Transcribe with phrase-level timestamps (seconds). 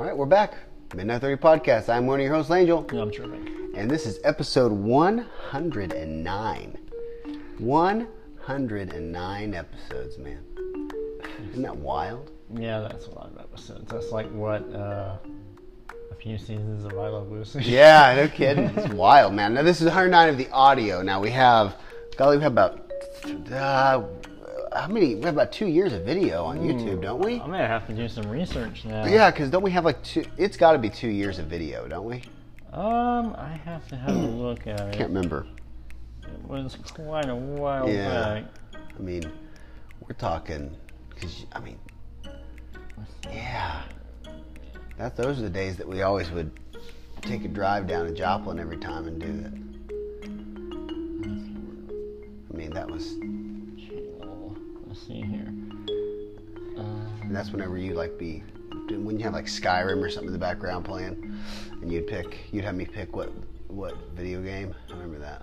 [0.00, 0.54] All right, we're back.
[0.94, 1.90] Midnight 30 Podcast.
[1.90, 2.86] I'm one of your hosts, Angel.
[2.90, 3.46] No, I'm tripping.
[3.74, 6.78] And this is episode 109.
[7.58, 10.42] 109 episodes, man.
[11.50, 12.30] Isn't that wild?
[12.54, 13.92] Yeah, that's a lot of episodes.
[13.92, 15.18] That's like what uh,
[16.10, 17.60] a few seasons of I Love Lucy.
[17.62, 18.70] Yeah, no kidding.
[18.74, 19.52] It's wild, man.
[19.52, 21.02] Now, this is 109 of the audio.
[21.02, 21.76] Now, we have,
[22.16, 22.90] golly, we have about,
[23.52, 24.02] uh,
[24.80, 25.14] how many?
[25.14, 27.34] We have about two years of video on YouTube, don't we?
[27.34, 29.06] I'm gonna have to do some research now.
[29.06, 30.24] Yeah, because don't we have like two?
[30.38, 32.22] It's got to be two years of video, don't we?
[32.72, 34.94] Um, I have to have a look at it.
[34.94, 35.46] I can't remember.
[36.22, 38.40] It was quite a while Yeah.
[38.40, 38.44] back.
[38.98, 39.30] I mean,
[40.00, 40.74] we're talking
[41.10, 41.78] because I mean,
[43.24, 43.82] yeah,
[44.96, 46.50] that those are the days that we always would
[47.20, 49.52] take a drive down to Joplin every time and do that.
[52.52, 53.14] I mean, that was,
[55.06, 55.52] see here.
[56.76, 56.82] Uh,
[57.22, 58.42] and that's whenever you like be
[58.90, 61.38] when you have like Skyrim or something in the background playing,
[61.70, 63.32] and you'd pick, you'd have me pick what
[63.68, 64.74] what video game.
[64.88, 65.42] I remember that.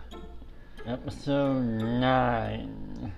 [0.85, 3.11] episode nine.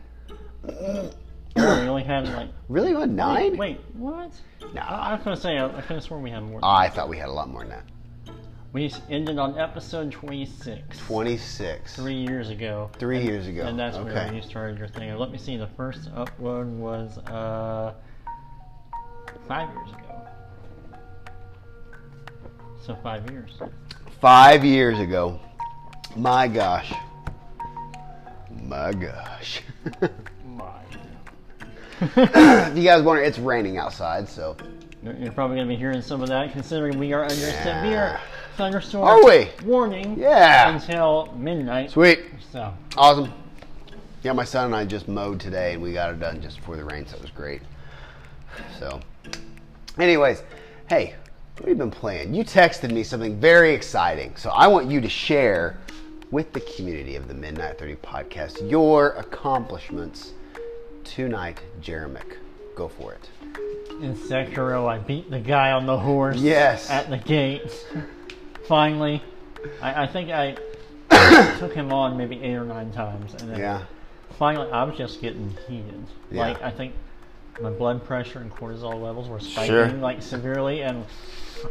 [0.68, 1.12] Oh,
[1.56, 3.58] we only had like Really, what nine?
[3.58, 4.32] Wait, what?
[4.74, 4.82] Nah.
[4.82, 6.60] I, I was gonna say I, I could have sworn we had more.
[6.64, 7.84] I thought we had a lot more than that.
[8.72, 10.98] We ended on episode twenty-six.
[11.00, 11.96] Twenty six.
[11.96, 12.90] Three years ago.
[13.00, 13.66] Three And- years ago.
[13.66, 15.16] And that's where you started your thing.
[15.18, 15.58] Let me see.
[15.58, 17.94] The first upload was uh
[19.48, 20.28] five years ago.
[22.86, 23.60] So five years.
[24.22, 25.40] Five years ago.
[26.16, 26.92] My gosh.
[28.64, 29.62] My gosh.
[30.46, 30.82] My.
[32.02, 34.56] if you guys wonder, it's raining outside, so.
[35.04, 37.64] You're you're probably going to be hearing some of that, considering we are under Yeah.
[37.64, 38.20] severe
[38.64, 39.48] thunderstorm Are we?
[39.66, 40.76] warning Yeah.
[40.76, 41.92] until midnight.
[41.92, 42.20] Sweet.
[42.52, 43.32] So, Awesome.
[44.22, 46.76] Yeah, my son and I just mowed today, and we got it done just before
[46.76, 47.62] the rain, so it was great.
[48.78, 49.00] So,
[49.98, 50.44] anyways,
[50.90, 51.16] hey,
[51.56, 52.34] what have you been playing?
[52.34, 55.78] You texted me something very exciting, so I want you to share
[56.32, 60.34] with the community of the Midnight 30 podcast your accomplishments
[61.06, 62.36] tonight, Jeramic.
[62.76, 63.30] Go for it.
[64.02, 66.90] in Sekiro, I beat the guy on the horse Yes.
[66.90, 67.86] at the gate.
[68.70, 69.20] Finally.
[69.82, 70.56] I, I think I
[71.58, 73.34] took him on maybe eight or nine times.
[73.34, 73.82] And then Yeah.
[74.38, 76.06] finally, I was just getting heated.
[76.30, 76.42] Yeah.
[76.44, 76.94] Like, I think
[77.60, 79.88] my blood pressure and cortisol levels were spiking Sure.
[79.94, 80.84] like severely.
[80.84, 81.04] And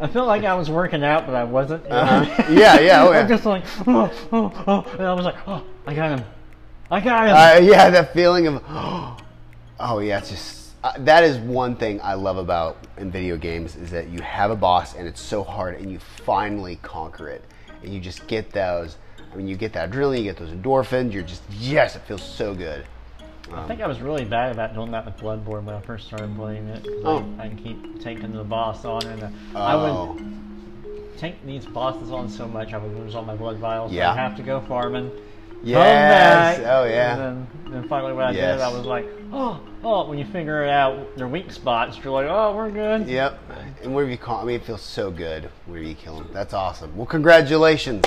[0.00, 1.86] I felt like I was working out, but I wasn't.
[1.86, 2.42] Uh-huh.
[2.50, 3.20] Yeah, yeah, oh, yeah.
[3.20, 4.86] I'm just like, oh, oh, oh.
[4.98, 6.26] And I was like, oh, I got him.
[6.90, 7.36] I got him.
[7.36, 8.60] Uh, yeah, that feeling of,
[9.78, 13.76] oh yeah, it's just uh, that is one thing I love about in video games
[13.76, 17.44] is that you have a boss and it's so hard and you finally conquer it
[17.82, 18.96] and you just get those.
[19.30, 21.12] I mean, you get that adrenaline, you get those endorphins.
[21.12, 22.86] You're just yes, it feels so good.
[23.52, 26.34] I think I was really bad about doing that with Bloodborne when I first started
[26.36, 26.86] playing it.
[27.04, 27.26] Oh.
[27.38, 29.74] I, I keep taking the boss on, and uh, Oh, I
[30.14, 33.92] would take these bosses on so much I would lose all my blood vials.
[33.92, 34.10] Yeah.
[34.12, 35.10] I'd have to go farming.
[35.62, 37.47] yes, back, oh yeah, And then, then
[37.88, 38.58] finally, when I Yes.
[38.58, 40.08] did, I was like, oh, oh.
[40.08, 43.06] When you figure it out, their weak spots, you're like, oh, we're good.
[43.08, 43.38] yep.
[43.82, 46.28] And whenever you call, I mean, it feels so good whenever you kill him.
[46.32, 46.96] That's awesome.
[46.96, 48.04] Well, congratulations.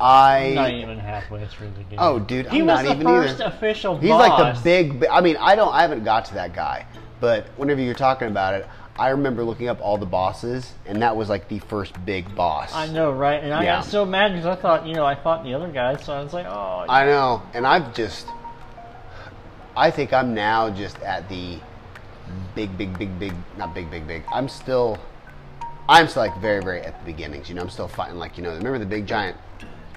[0.00, 1.98] I Not even halfway through the game.
[1.98, 3.44] Oh, dude, he I'm was not the even first either.
[3.44, 4.38] official He's boss.
[4.38, 5.04] like the big.
[5.10, 5.72] I mean, I don't.
[5.74, 6.86] I haven't got to that guy,
[7.20, 8.66] but whenever you're talking about it,
[8.98, 12.74] I remember looking up all the bosses, and that was like the first big boss.
[12.74, 13.44] I know, right?
[13.44, 13.76] And I Yeah.
[13.76, 16.22] got so mad because I thought, you know, I fought the other guys, so I
[16.22, 18.26] was like, oh, I know, and I've just.
[19.76, 21.58] I think I'm now just at the
[22.54, 23.32] big, big, big, big.
[23.56, 24.22] Not big, big, big.
[24.32, 24.98] I'm still.
[25.88, 27.48] I'm still like very, very at the beginnings.
[27.48, 28.50] You know, I'm still fighting like you know.
[28.50, 29.36] Remember the big giant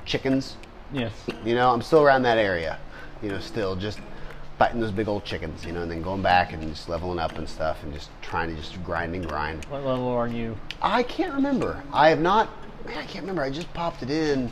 [0.05, 0.57] chickens?
[0.91, 1.11] yes.
[1.43, 2.79] You know, I'm still around that area.
[3.21, 3.99] You know, still just
[4.57, 5.65] fighting those big old chickens.
[5.65, 8.49] You know, and then going back and just leveling up and stuff, and just trying
[8.49, 9.65] to just grind and grind.
[9.65, 10.57] What level are you?
[10.81, 11.81] I can't remember.
[11.91, 12.49] I have not.
[12.85, 13.41] Man, I can't remember.
[13.41, 14.51] I just popped it in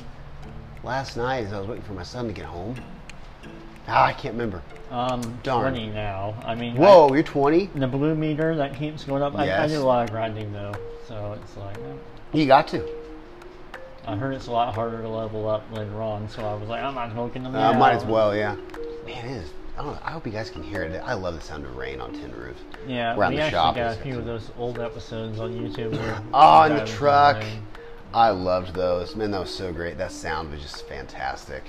[0.83, 2.75] last night as I was waiting for my son to get home.
[3.91, 4.61] Ah, I can't remember.
[4.89, 5.73] Um, Darn.
[5.73, 6.35] 20 now.
[6.45, 7.67] I mean, Whoa, you're 20.
[7.75, 9.35] The blue meter that keeps going up.
[9.35, 10.73] I, I do a lot of grinding though,
[11.07, 11.93] so it's like eh.
[12.33, 12.87] You got to.
[14.05, 16.27] I heard it's a lot harder to level up later on.
[16.27, 17.55] So I was like, I'm not smoking them.
[17.55, 18.55] Uh, might as well, yeah.
[19.05, 19.49] Man, it is.
[19.77, 19.99] I don't know.
[20.03, 21.01] I hope you guys can hear it.
[21.03, 22.61] I love the sound of rain on tin roofs.
[22.87, 26.23] Yeah, Around we the actually shop got a few of those old episodes on YouTube.
[26.33, 27.43] Oh, in the truck.
[28.13, 29.15] I loved those.
[29.15, 29.97] Man, that was so great.
[29.97, 31.63] That sound was just fantastic.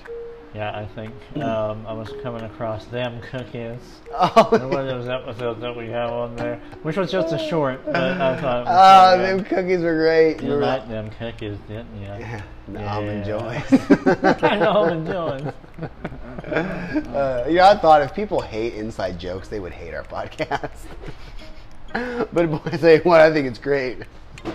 [0.54, 3.81] Yeah, I think um, I was coming across them cookies.
[4.14, 7.82] Oh, One of those episodes that we have on there, which was just a short,
[7.87, 8.64] but I thought.
[8.69, 10.43] Oh, so them cookies were great.
[10.43, 12.06] You Remember like them cookies, didn't you?
[12.08, 12.44] that?
[12.69, 12.94] The Yeah.
[12.94, 14.43] almond joys.
[14.43, 15.52] I know I'm doing.
[16.52, 20.70] uh, you know, I thought if people hate inside jokes, they would hate our podcast.
[22.32, 23.98] but boy, I tell you what, I think it's great.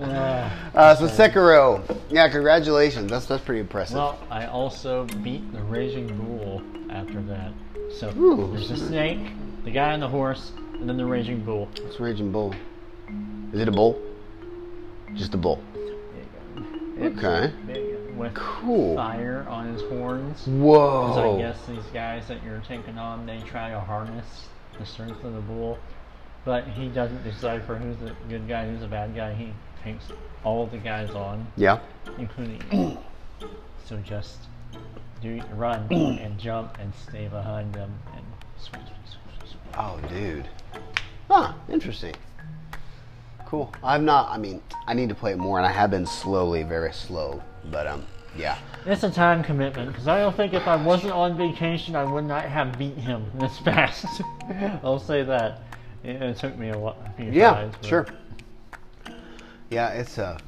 [0.00, 3.10] Uh, so Sekiro, yeah, congratulations.
[3.10, 3.96] That's that's pretty impressive.
[3.96, 7.52] well, I also beat the Raging Bull after that.
[7.98, 8.50] So Ooh.
[8.52, 9.18] there's the snake,
[9.64, 11.68] the guy on the horse, and then the Raging Bull.
[11.76, 12.54] it's Raging Bull.
[13.52, 14.00] Is it a bull?
[15.14, 15.62] Just a bull.
[16.96, 17.52] It's Okay.
[17.66, 18.96] big With Cool.
[18.96, 20.38] fire on his horns.
[20.44, 21.36] Because Whoa.
[21.36, 24.46] I guess these guys that you're taking on, they try to harness
[24.78, 25.78] the strength of the bull.
[26.44, 29.32] But he doesn't decipher who's the good guy, who's the bad guy.
[29.34, 29.52] He
[29.84, 30.06] takes
[30.44, 31.78] all the guys on, Yeah.
[32.18, 32.98] including you.
[33.86, 34.38] So just
[35.20, 38.24] do run and jump and stay behind them and
[38.58, 39.62] swing, swing, swing.
[39.78, 40.48] Oh, dude.
[41.28, 41.52] Huh.
[41.68, 42.14] Interesting.
[43.46, 43.72] Cool.
[43.84, 44.30] I'm not.
[44.30, 47.42] I mean, I need to play it more, and I have been slowly, very slow.
[47.70, 48.06] But um,
[48.36, 48.58] yeah.
[48.86, 52.24] It's a time commitment because I don't think if I wasn't on vacation, I would
[52.24, 54.06] not have beat him this fast.
[54.82, 55.60] I'll say that.
[56.04, 57.52] It, it took me a, while, a few Yeah.
[57.52, 58.06] tries, Sure.
[59.70, 60.38] Yeah, it's uh,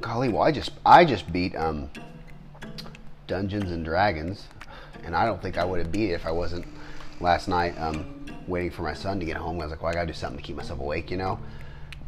[0.00, 1.88] golly, well, I just I just beat um,
[3.26, 4.48] Dungeons and Dragons,
[5.04, 6.66] and I don't think I would have beat it if I wasn't
[7.20, 8.04] last night um,
[8.46, 9.58] waiting for my son to get home.
[9.60, 11.38] I was like, well, I gotta do something to keep myself awake, you know.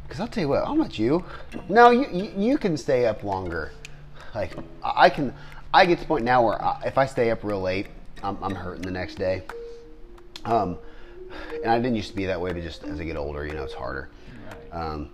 [0.02, 1.24] Because I'll tell you what, I'm not you.
[1.68, 3.72] No, you, you you can stay up longer.
[4.34, 5.32] Like I I can,
[5.72, 7.86] I get to the point now where I, if I stay up real late,
[8.22, 9.42] I'm, I'm hurting the next day.
[10.44, 10.78] Um,
[11.62, 13.52] and I didn't used to be that way, but just as I get older, you
[13.52, 14.10] know, it's harder.
[14.72, 14.82] Right.
[14.82, 15.10] Um,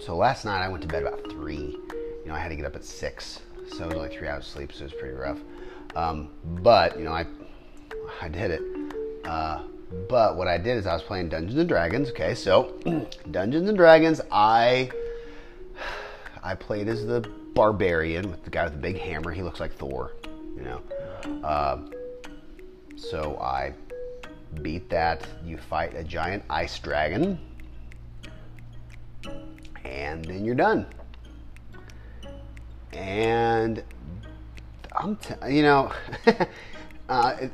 [0.00, 1.76] so last night I went to bed about three.
[1.92, 4.46] You know, I had to get up at six, so it was only three hours
[4.46, 5.38] sleep, so it was pretty rough.
[5.94, 7.26] Um, but you know, I
[8.20, 8.62] I did it.
[9.24, 9.62] Uh,
[10.08, 12.10] but what I did is I was playing Dungeons and Dragons.
[12.10, 12.78] Okay, so
[13.30, 14.90] Dungeons and Dragons, I
[16.42, 17.20] I played as the
[17.54, 19.32] barbarian with the guy with the big hammer.
[19.32, 20.12] He looks like Thor,
[20.56, 20.80] you know.
[21.46, 21.92] Um
[22.96, 23.74] so I
[24.62, 25.26] beat that.
[25.44, 27.38] You fight a giant ice dragon,
[29.84, 30.86] and then you're done.
[32.92, 33.82] And
[34.96, 35.92] I'm, t- you know,
[37.08, 37.52] uh, it,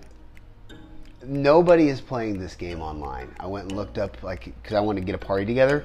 [1.24, 3.34] nobody is playing this game online.
[3.38, 5.84] I went and looked up, like, because I wanted to get a party together.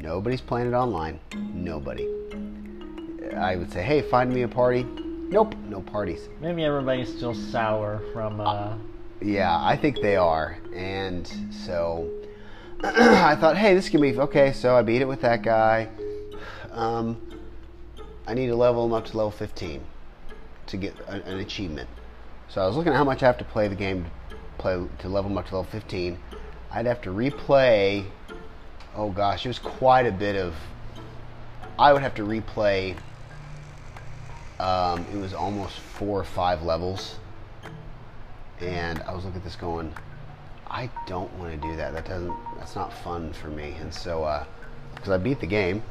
[0.00, 1.20] Nobody's playing it online.
[1.34, 2.08] Nobody.
[3.36, 4.84] I would say, hey, find me a party.
[5.30, 6.28] Nope, no parties.
[6.40, 8.40] Maybe everybody's still sour from.
[8.40, 8.76] Uh,
[9.20, 10.58] Yeah, I think they are.
[10.74, 12.08] And so
[12.84, 14.52] I thought, hey, this can be okay.
[14.52, 15.88] So I beat it with that guy.
[16.70, 17.20] Um,
[18.26, 19.82] I need to level him up to level 15
[20.66, 21.88] to get a, an achievement.
[22.48, 24.86] So I was looking at how much I have to play the game to play
[25.00, 26.18] to level him up to level 15.
[26.70, 28.04] I'd have to replay.
[28.94, 30.54] Oh gosh, it was quite a bit of.
[31.78, 32.96] I would have to replay.
[34.60, 37.16] Um, it was almost four or five levels
[38.60, 39.92] and I was looking at this going,
[40.70, 41.92] I don't want to do that.
[41.92, 42.34] That doesn't.
[42.58, 43.74] That's not fun for me.
[43.80, 44.44] And so,
[44.94, 45.82] because I beat the game,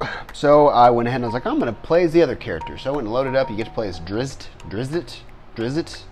[0.32, 2.36] so I went ahead and I was like, I'm going to play as the other
[2.36, 2.78] character.
[2.78, 3.50] So I went and loaded up.
[3.50, 5.18] You get to play as Drizzt, Drizzit,
[5.54, 6.02] Drizzit.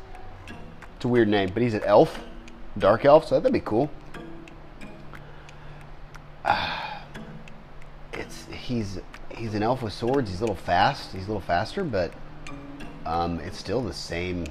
[0.96, 2.20] It's a weird name, but he's an elf,
[2.78, 3.28] dark elf.
[3.28, 3.90] So that'd be cool.
[8.12, 9.00] it's he's
[9.30, 10.30] he's an elf with swords.
[10.30, 11.12] He's a little fast.
[11.12, 12.12] He's a little faster, but
[13.06, 14.44] um, it's still the same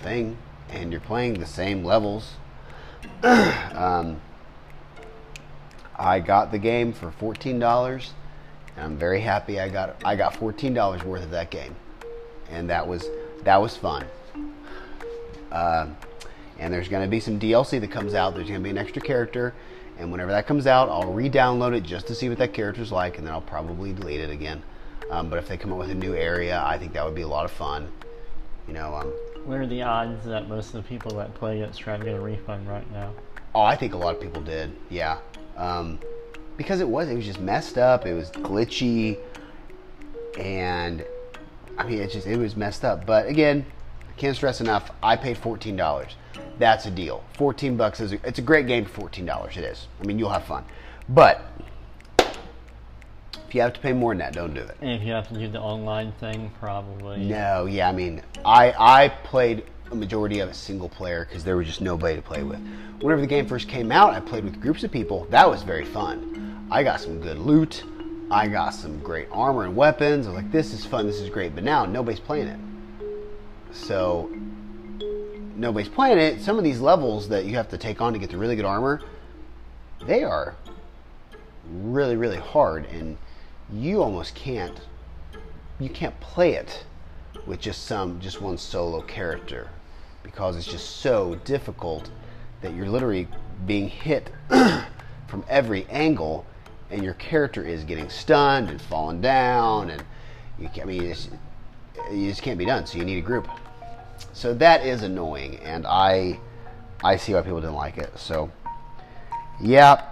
[0.00, 0.36] thing,
[0.70, 2.32] and you're playing the same levels.
[3.22, 4.20] um,
[5.96, 8.12] I got the game for fourteen dollars,
[8.76, 9.60] and I'm very happy.
[9.60, 11.74] I got I got fourteen dollars worth of that game,
[12.50, 13.06] and that was
[13.44, 14.04] that was fun.
[15.50, 15.86] Uh,
[16.58, 18.34] and there's going to be some DLC that comes out.
[18.34, 19.54] There's going to be an extra character,
[19.98, 23.18] and whenever that comes out, I'll re-download it just to see what that character's like,
[23.18, 24.62] and then I'll probably delete it again.
[25.10, 27.22] Um, but if they come up with a new area, I think that would be
[27.22, 27.90] a lot of fun.
[28.66, 29.12] You know, um,
[29.44, 32.14] what are the odds that most of the people that play it's trying to get
[32.14, 33.12] a refund right now?
[33.54, 34.74] Oh, I think a lot of people did.
[34.90, 35.18] Yeah,
[35.56, 35.98] um,
[36.56, 38.06] because it was it was just messed up.
[38.06, 39.18] It was glitchy,
[40.38, 41.04] and
[41.78, 43.06] I mean it just it was messed up.
[43.06, 43.64] But again,
[44.16, 44.90] can't stress enough.
[45.02, 46.16] I paid fourteen dollars.
[46.58, 47.22] That's a deal.
[47.34, 49.56] Fourteen bucks is a, it's a great game for fourteen dollars.
[49.56, 49.86] It is.
[50.00, 50.64] I mean you'll have fun,
[51.08, 51.42] but
[53.54, 54.76] if you have to pay more than that, don't do it.
[54.80, 57.18] And if you have to do the online thing, probably.
[57.18, 61.56] No, yeah, I mean, I I played a majority of it single player because there
[61.56, 62.58] was just nobody to play with.
[63.00, 65.28] Whenever the game first came out, I played with groups of people.
[65.30, 66.66] That was very fun.
[66.68, 67.84] I got some good loot.
[68.28, 70.26] I got some great armor and weapons.
[70.26, 71.06] I was like, this is fun.
[71.06, 71.54] This is great.
[71.54, 72.58] But now nobody's playing it.
[73.70, 74.32] So
[75.54, 76.40] nobody's playing it.
[76.40, 78.64] Some of these levels that you have to take on to get the really good
[78.64, 79.00] armor,
[80.04, 80.56] they are
[81.70, 83.16] really really hard, and
[83.72, 84.80] you almost can't
[85.80, 86.84] you can't play it
[87.46, 89.68] with just some just one solo character
[90.22, 92.10] because it's just so difficult
[92.60, 93.28] that you're literally
[93.66, 96.46] being hit from every angle,
[96.90, 100.02] and your character is getting stunned and falling down, and
[100.58, 101.28] you, I mean, it's,
[102.10, 102.86] you just can't be done.
[102.86, 103.48] So you need a group.
[104.32, 106.40] So that is annoying, and I
[107.02, 108.18] I see why people didn't like it.
[108.18, 108.50] So
[109.60, 110.06] yeah,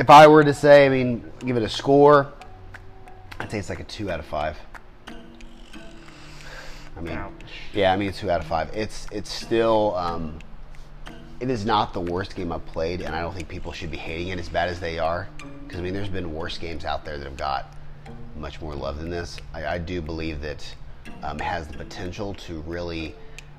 [0.00, 2.32] if I were to say, I mean, give it a score,
[3.38, 4.58] I'd say it's like a two out of five.
[6.96, 7.32] I mean, Ouch.
[7.74, 8.70] yeah, I mean, two out of five.
[8.74, 10.38] It's it's still um,
[11.38, 13.98] it is not the worst game I've played, and I don't think people should be
[13.98, 15.28] hating it as bad as they are.
[15.64, 17.76] Because I mean, there's been worse games out there that have got
[18.36, 19.36] much more love than this.
[19.52, 20.74] I, I do believe that
[21.22, 23.14] um, it has the potential to really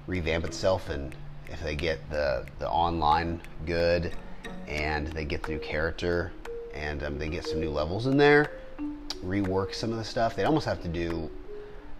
[0.07, 1.15] revamp itself, and
[1.47, 4.11] if they get the the online good,
[4.67, 6.31] and they get the new character,
[6.73, 8.51] and um, they get some new levels in there,
[9.25, 11.29] rework some of the stuff, they'd almost have to do.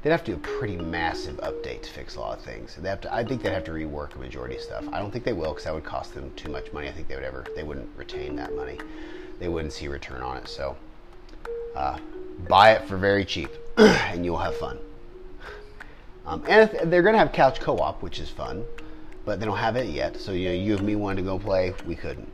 [0.02, 2.76] They'd have to do a pretty massive update to fix a lot of things.
[2.76, 4.84] They have to, I think they'd have to rework a majority of stuff.
[4.92, 6.88] I don't think they will because that would cost them too much money.
[6.88, 8.80] I think they would ever, they wouldn't retain that money.
[9.38, 10.48] They wouldn't see return on it.
[10.48, 10.76] So,
[11.76, 12.00] uh,
[12.48, 14.80] buy it for very cheap, and you'll have fun.
[16.26, 18.64] Um, and they're going to have couch co-op, which is fun,
[19.26, 20.18] but they don't have it yet.
[20.18, 22.28] So you know, you and me wanted to go play, we couldn't,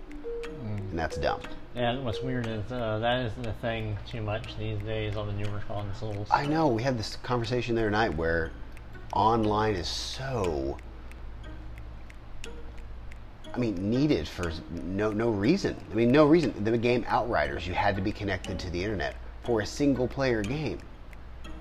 [0.97, 1.39] and that's dumb.
[1.75, 5.33] And what's weird is uh, that isn't a thing too much these days on the
[5.33, 6.27] newer consoles.
[6.31, 8.51] I know we had this conversation the other night where
[9.13, 10.77] online is so.
[13.53, 15.75] I mean, needed for no no reason.
[15.91, 16.51] I mean, no reason.
[16.63, 20.41] The game Outriders, you had to be connected to the internet for a single player
[20.41, 20.79] game.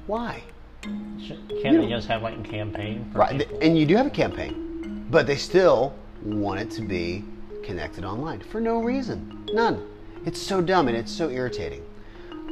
[0.06, 0.42] Why?
[0.82, 3.10] Can't they just have like a campaign?
[3.12, 3.58] For Right, people?
[3.60, 7.22] and you do have a campaign, but they still want it to be
[7.66, 9.86] connected online for no reason, none.
[10.24, 11.84] It's so dumb and it's so irritating.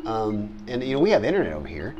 [0.04, 1.94] Um, and you know we have internet over here,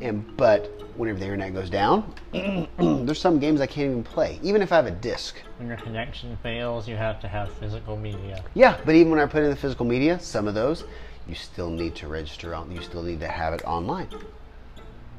[0.00, 2.14] and but whenever the internet goes down,
[2.78, 5.36] there's some games I can't even play, even if I have a disc.
[5.58, 8.42] When your connection fails, you have to have physical media.
[8.54, 10.84] Yeah, but even when I put in the physical media, some of those
[11.28, 12.70] you still need to register on.
[12.72, 14.08] You still need to have it online.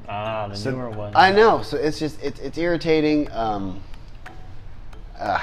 [0.08, 1.14] Ah, the So- newer ones.
[1.16, 1.62] I know.
[1.62, 3.30] So it's just it's it's irritating.
[3.32, 3.80] Um,
[5.18, 5.38] uh,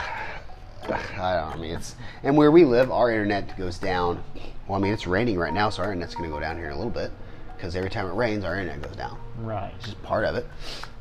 [0.89, 1.51] I don't know.
[1.53, 4.23] I mean, it's and where we live, our internet goes down.
[4.67, 6.67] Well, I mean, it's raining right now, so our internet's going to go down here
[6.67, 7.11] in a little bit
[7.55, 9.19] because every time it rains, our internet goes down.
[9.37, 9.71] Right.
[9.77, 10.47] It's just part of it.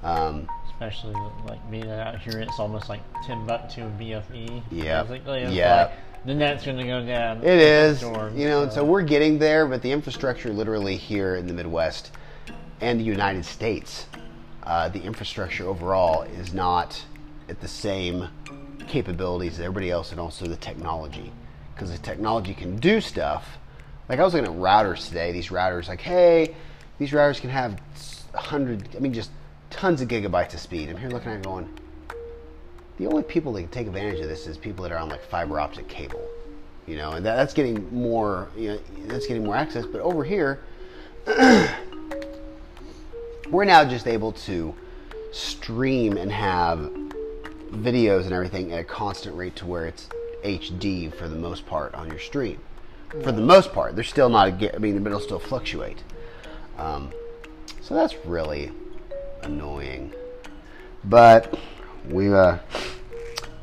[0.03, 1.15] Um, Especially
[1.47, 4.63] like being out here, it's almost like Timbuktu BFE.
[4.71, 5.11] It's Yep.
[5.11, 5.25] like
[6.25, 7.39] the net's going to go down.
[7.39, 11.37] It is, Storms, you know, and so we're getting there, but the infrastructure literally here
[11.37, 12.13] in the Midwest
[12.81, 14.07] and the United States,
[14.63, 17.03] uh, the infrastructure overall is not
[17.49, 18.29] at the same
[18.91, 21.33] capabilities as everybody else, and also the technology,
[21.75, 23.59] because the technology can do stuff.
[24.09, 25.33] Like I was looking at routers today.
[25.33, 26.55] These routers, like, hey,
[26.99, 27.81] these routers can have
[28.35, 29.31] hundred, I mean, just
[29.71, 30.89] tons of gigabytes of speed.
[30.89, 31.69] I'm here looking at going,
[32.99, 35.23] the only people that can take advantage of this is people that are on like
[35.23, 36.29] fiber optic cable,
[36.87, 39.87] you know, and that, that's getting more, you know, that's getting more access.
[39.87, 40.61] But over here,
[43.51, 44.75] we're now just able to
[45.33, 46.91] stream and have
[47.71, 50.09] videos and everything at a constant rate to where it's
[50.45, 52.59] HD for the most part on your stream.
[53.23, 56.03] For the most part, there's still not I mean, it'll still fluctuate.
[56.79, 57.11] Um,
[57.81, 58.71] so that's really
[59.43, 60.13] annoying.
[61.05, 61.59] But
[62.09, 62.59] we uh,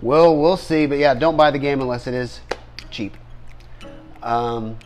[0.01, 0.85] we'll we'll see.
[0.85, 2.41] But yeah, don't buy the game unless it is
[2.91, 3.15] cheap.
[4.21, 4.77] Um,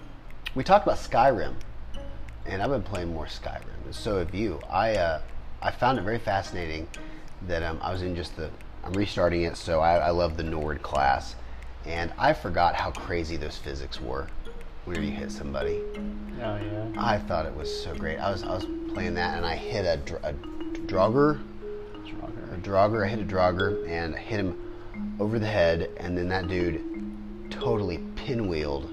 [0.54, 1.56] we talked about Skyrim,
[2.46, 4.60] and I've been playing more Skyrim, and so have you.
[4.70, 5.22] I uh,
[5.62, 6.88] I found it very fascinating
[7.48, 8.50] that um, I was in just the
[8.84, 11.36] I'm restarting it, so I, I love the Nord class,
[11.86, 14.28] and I forgot how crazy those physics were
[14.86, 15.82] where you hit somebody.
[16.44, 16.88] Oh yeah.
[16.98, 18.18] I thought it was so great.
[18.18, 20.34] I was I was playing that, and I hit a, dr- a
[20.88, 21.42] Draugr,
[22.54, 23.06] a Draugr.
[23.06, 26.84] I hit a Draugr and hit him over the head, and then that dude
[27.52, 28.90] totally pinwheeled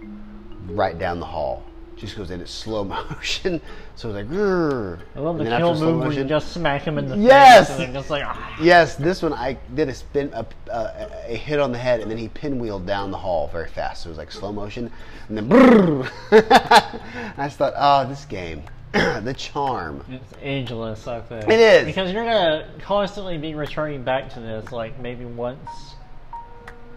[0.66, 1.67] right down the hall.
[1.98, 3.60] Just goes in at slow motion,
[3.96, 4.30] so it was like.
[4.30, 7.70] "Grrr." I love the And kill move where you just smack him in the Yes!
[7.70, 8.56] face and just like ah.
[8.62, 12.08] Yes, this one I did a spin, a, a, a hit on the head, and
[12.10, 14.02] then he pinwheeled down the hall very fast.
[14.02, 14.92] So it was like slow motion,
[15.28, 15.48] and then.
[15.48, 16.08] brrr.
[17.36, 18.62] I just thought, oh, this game,
[18.92, 20.04] the charm.
[20.08, 21.48] It's ageless, I think.
[21.48, 21.84] It is.
[21.84, 25.68] Because you're gonna constantly be returning back to this, like maybe once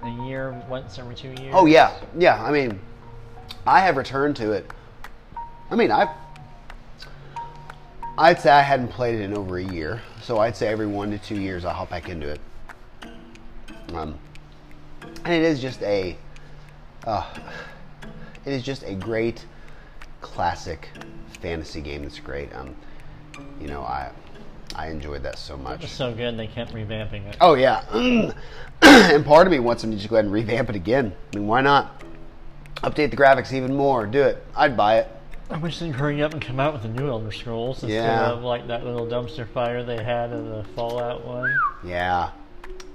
[0.03, 1.53] a year, once every two years.
[1.53, 2.43] Oh yeah, yeah.
[2.43, 2.79] I mean,
[3.65, 4.69] I have returned to it.
[5.71, 6.09] I mean, I've.
[8.17, 11.09] I'd say I hadn't played it in over a year, so I'd say every one
[11.11, 12.41] to two years I'll hop back into it.
[13.93, 14.19] Um,
[15.23, 16.17] and it is just a,
[17.07, 17.25] uh,
[18.45, 19.45] it is just a great
[20.19, 20.89] classic
[21.39, 22.03] fantasy game.
[22.03, 22.53] That's great.
[22.53, 22.75] Um,
[23.59, 24.11] you know, I,
[24.75, 25.85] I enjoyed that so much.
[25.85, 27.37] It's so good they kept revamping it.
[27.39, 27.83] Oh yeah,
[28.81, 31.13] and part of me wants them to just go ahead and revamp it again.
[31.33, 32.03] I mean, why not?
[32.83, 34.05] Update the graphics even more.
[34.05, 34.45] Do it.
[34.55, 35.20] I'd buy it.
[35.51, 38.31] I wish they'd hurry up and come out with the new Elder Scrolls instead Yeah.
[38.31, 41.53] of like that little dumpster fire they had in the Fallout one.
[41.83, 42.29] Yeah,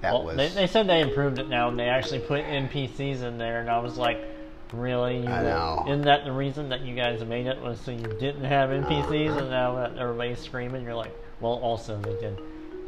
[0.01, 0.37] that Well, was.
[0.37, 3.69] they, they said they improved it now and they actually put NPCs in there, and
[3.69, 4.19] I was like,
[4.73, 5.19] really?
[5.19, 5.85] You I know.
[5.87, 9.37] Isn't that the reason that you guys made it was so you didn't have NPCs,
[9.37, 12.39] and now that everybody's screaming, you're like, well, also they did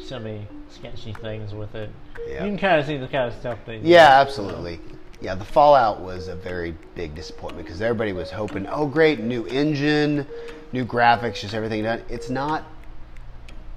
[0.00, 1.90] so many sketchy things with it.
[2.26, 2.44] Yeah.
[2.44, 3.76] You can kind of see the kind of stuff they.
[3.78, 3.86] did.
[3.86, 4.80] Yeah, absolutely.
[5.20, 9.46] Yeah, the Fallout was a very big disappointment because everybody was hoping, oh, great, new
[9.46, 10.26] engine,
[10.72, 12.02] new graphics, just everything done.
[12.08, 12.64] It's not.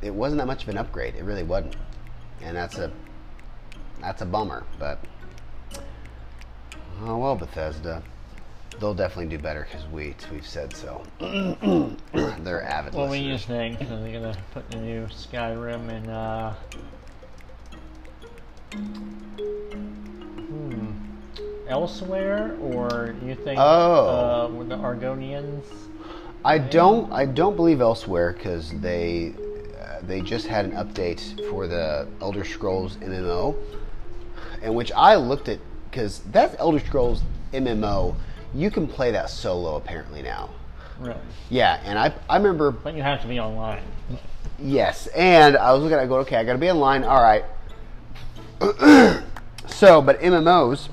[0.02, 1.16] It wasn't that much of an upgrade.
[1.16, 1.76] It really wasn't,
[2.42, 2.92] and that's a
[4.02, 4.64] that's a bummer.
[4.80, 5.00] But
[7.04, 8.02] oh well, Bethesda,
[8.80, 11.04] they'll definitely do better because we we've said so.
[11.20, 13.22] They're avid do listeners.
[13.22, 13.82] you think?
[13.82, 16.10] Are they gonna put the new Skyrim in?
[16.10, 16.56] Uh,
[21.72, 23.58] Elsweyr, or you think?
[23.60, 24.50] Oh.
[24.52, 25.64] uh, with the Argonians.
[26.44, 27.12] I don't.
[27.12, 29.34] I don't believe Elsweyr because they
[29.80, 33.56] uh, they just had an update for the Elder Scrolls MMO,
[34.62, 35.60] in which I looked at
[35.90, 37.22] because that's Elder Scrolls
[37.54, 38.16] MMO.
[38.54, 40.50] You can play that solo apparently now.
[41.00, 41.18] Really?
[41.50, 43.84] Yeah, and I I remember But you have to be online.
[44.60, 47.04] yes, and I was looking I go okay, I got to be online.
[47.04, 47.46] All right.
[49.68, 50.90] so, but MMOs.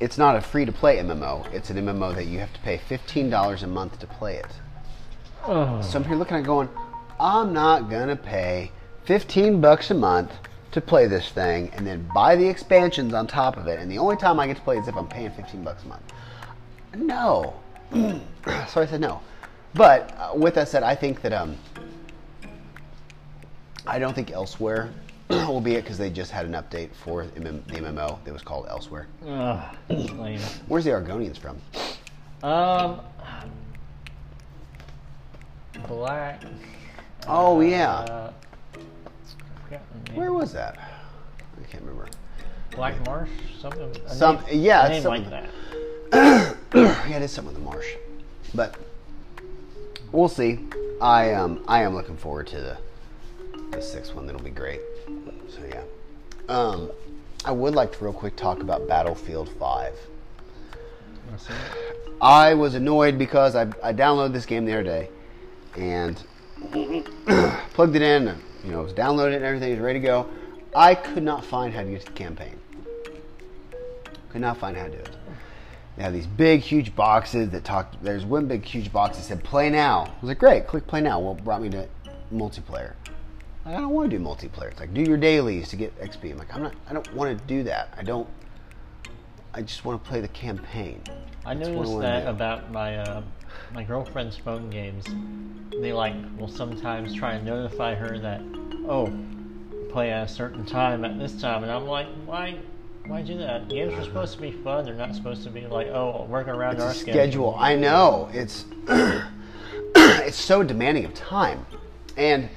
[0.00, 1.52] It's not a free to play MMO.
[1.52, 4.46] It's an MMO that you have to pay $15 a month to play it.
[5.44, 5.80] Oh.
[5.82, 6.68] So I'm here looking at it going,
[7.18, 8.70] I'm not gonna pay
[9.04, 10.32] 15 bucks a month
[10.70, 13.80] to play this thing and then buy the expansions on top of it.
[13.80, 15.86] And the only time I get to play is if I'm paying 15 bucks a
[15.86, 16.12] month.
[16.94, 17.54] No.
[17.92, 19.20] so I said no.
[19.74, 21.56] But uh, with that said, I think that um,
[23.86, 24.92] I don't think Elsweyr
[25.48, 28.66] will be it because they just had an update for the MMO that was called
[28.68, 29.06] Elsweyr.
[29.26, 29.76] Ugh,
[30.18, 30.40] lame.
[30.68, 31.58] Where's the Argonians from?
[32.42, 33.00] Um,
[35.86, 36.42] black.
[37.26, 38.32] Oh yeah, Uh,
[38.74, 40.16] I forgot the name.
[40.18, 40.78] where was that?
[40.78, 42.08] I can't remember.
[42.70, 43.28] Black Marsh?
[43.60, 43.94] Something.
[44.06, 46.56] Some- name- yeah, it's name something- like that.
[46.74, 47.88] yeah, it is something with the marsh,
[48.54, 48.76] but
[50.12, 50.60] we'll see.
[51.02, 52.78] I um I am looking forward to the
[53.70, 54.26] the sixth one.
[54.26, 54.80] That'll be great.
[55.48, 55.82] So yeah,
[56.48, 56.90] um,
[57.44, 59.94] I would like to real quick talk about Battlefield Five.
[62.20, 65.08] I was annoyed because I I downloaded this game the other day,
[65.76, 66.22] and
[67.74, 68.36] plugged it in.
[68.64, 70.28] You know, it was downloaded and everything was ready to go.
[70.74, 72.58] I could not find how to use the campaign.
[74.30, 75.10] Could not find how to do it.
[75.96, 77.94] They have these big, huge boxes that talk.
[78.02, 81.00] There's one big, huge box that said "Play Now." I was like, "Great, click Play
[81.00, 81.88] Now." Well, brought me to
[82.32, 82.92] multiplayer.
[83.68, 84.70] I don't want to do multiplayer.
[84.70, 86.32] It's like do your dailies to get XP.
[86.32, 86.74] I'm like, I'm not.
[86.88, 87.92] I don't want to do that.
[87.98, 88.26] I don't.
[89.52, 91.02] I just want to play the campaign.
[91.44, 93.22] I That's noticed wanna that about my uh,
[93.74, 95.04] my girlfriend's phone games.
[95.82, 98.40] They like will sometimes try and notify her that
[98.88, 99.12] oh,
[99.90, 102.56] play at a certain time at this time, and I'm like, why?
[103.06, 103.68] Why do that?
[103.68, 104.86] Games are supposed to be fun.
[104.86, 107.54] They're not supposed to be like, oh, work around It's our a schedule.
[107.58, 111.66] I know it's it's so demanding of time,
[112.16, 112.48] and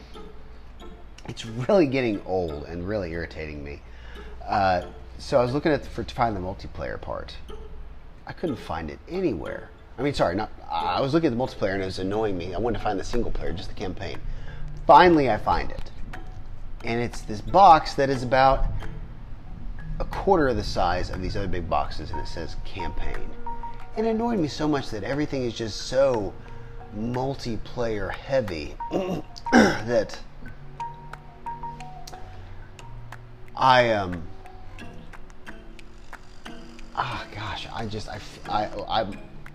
[1.28, 3.82] it's really getting old and really irritating me.
[4.48, 4.84] Uh,
[5.18, 7.36] so I was looking at for to find the multiplayer part.
[8.26, 9.70] I couldn't find it anywhere.
[9.98, 10.50] I mean, sorry, not.
[10.70, 12.56] I was looking at the multiplayer and it was annoying me.
[12.56, 14.20] I wanted to find the single player, just the campaign.
[14.88, 15.92] Finally, I find it,
[16.84, 18.66] and it's this box that is about
[20.00, 23.30] a quarter of the size of these other big boxes, and it says campaign.
[23.96, 26.34] And It annoyed me so much that everything is just so
[26.98, 28.76] multiplayer heavy
[29.52, 30.20] that
[33.56, 34.24] I um
[36.96, 38.66] ah gosh I just I, I,
[39.02, 39.08] I,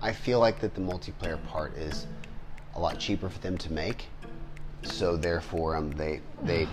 [0.02, 2.06] I feel like that the multiplayer part is
[2.74, 4.06] a lot cheaper for them to make.
[4.82, 6.68] So therefore um they they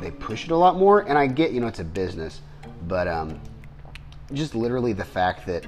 [0.00, 1.00] they push it a lot more.
[1.00, 2.40] And I get you know it's a business
[2.86, 3.40] but um
[4.32, 5.64] just literally the fact that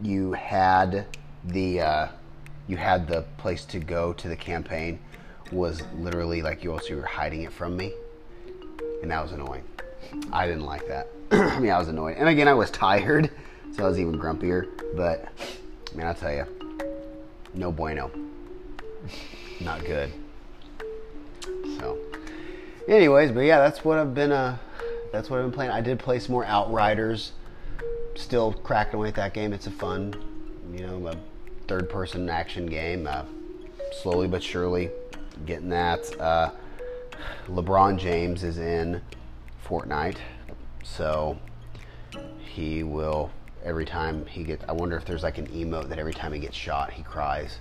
[0.00, 1.06] you had
[1.44, 2.08] the uh,
[2.66, 5.00] you had the place to go to the campaign
[5.50, 7.92] was literally like you also were hiding it from me,
[9.02, 9.64] and that was annoying.
[10.32, 11.08] I didn't like that.
[11.30, 13.30] I mean, I was annoyed, and again, I was tired,
[13.72, 14.68] so I was even grumpier.
[14.96, 15.28] But
[15.94, 16.46] man, I'll tell you,
[17.54, 18.10] no bueno,
[19.60, 20.12] not good.
[21.78, 21.98] So,
[22.88, 24.32] anyways, but yeah, that's what I've been.
[24.32, 24.56] Uh,
[25.12, 25.70] that's what I've been playing.
[25.70, 27.32] I did play some more Outriders
[28.14, 29.52] still cracking away at that game.
[29.52, 30.14] It's a fun,
[30.74, 31.16] you know, a
[31.66, 33.06] third-person action game.
[33.06, 33.24] Uh,
[34.02, 34.90] slowly but surely,
[35.46, 36.20] getting that.
[36.20, 36.50] Uh,
[37.48, 39.00] LeBron James is in
[39.68, 40.16] Fortnite,
[40.82, 41.38] so
[42.38, 43.30] he will
[43.64, 44.64] every time he gets.
[44.68, 47.58] I wonder if there's like an emote that every time he gets shot, he cries.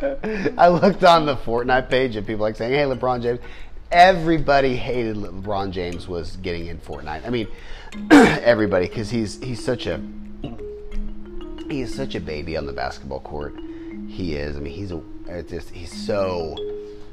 [0.58, 3.40] I looked on the Fortnite page and people like saying, "Hey, LeBron James."
[3.90, 7.26] Everybody hated LeBron James was getting in Fortnite.
[7.26, 7.48] I mean,
[8.10, 9.98] everybody because he's he's such a
[11.70, 13.54] he is such a baby on the basketball court.
[14.06, 14.56] He is.
[14.56, 16.54] I mean, he's a it's just he's so.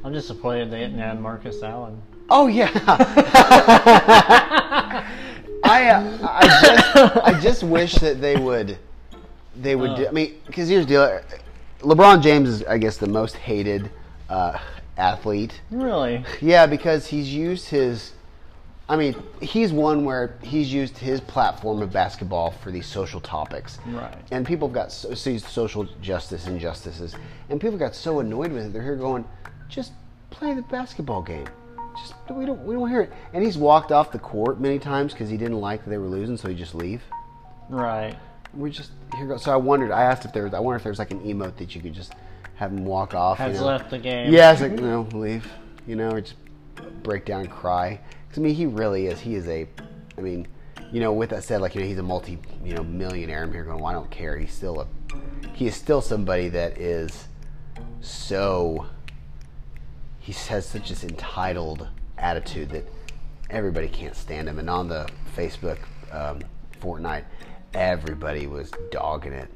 [0.04, 2.00] I'm disappointed they didn't add Marcus Allen.
[2.28, 2.70] Oh yeah.
[5.64, 8.78] I uh, I just I just wish that they would
[9.62, 9.96] they would.
[9.96, 11.20] do, I mean, because here's the deal.
[11.80, 13.90] LeBron James is, I guess, the most hated
[14.28, 14.58] uh,
[14.96, 15.60] athlete.
[15.70, 16.24] Really?
[16.40, 18.12] Yeah, because he's used his.
[18.88, 23.78] I mean, he's one where he's used his platform of basketball for these social topics.
[23.86, 24.14] Right.
[24.30, 27.16] And people have got so, so social justice injustices,
[27.50, 28.72] and people got so annoyed with it.
[28.72, 29.24] They're here going,
[29.68, 29.92] just
[30.30, 31.48] play the basketball game.
[31.98, 33.12] Just we don't we don't hear it.
[33.32, 36.08] And he's walked off the court many times because he didn't like that they were
[36.08, 37.02] losing, so he just leave.
[37.68, 38.16] Right.
[38.54, 39.36] We just here go.
[39.36, 39.90] So I wondered.
[39.90, 40.54] I asked if there was.
[40.54, 42.14] I wonder if there's like an emote that you could just
[42.56, 43.38] have him walk off.
[43.38, 43.66] Has you know?
[43.66, 44.32] left the game.
[44.32, 45.12] Yeah, it's like mm-hmm.
[45.12, 45.46] no, leave.
[45.86, 46.34] You know, or just
[47.02, 48.00] break down and cry.
[48.26, 49.20] Because I mean, he really is.
[49.20, 49.68] He is a.
[50.18, 50.46] I mean,
[50.92, 53.42] you know, with that said, like you know, he's a multi, you know, millionaire.
[53.42, 54.36] I'm here going, well, I don't care.
[54.36, 54.86] He's still a.
[55.54, 57.28] He is still somebody that is
[58.00, 58.86] so.
[60.26, 61.86] He has such this entitled
[62.18, 62.84] attitude that
[63.48, 64.58] everybody can't stand him.
[64.58, 65.78] And on the Facebook
[66.10, 66.40] um,
[66.80, 67.22] Fortnite,
[67.74, 69.48] everybody was dogging it.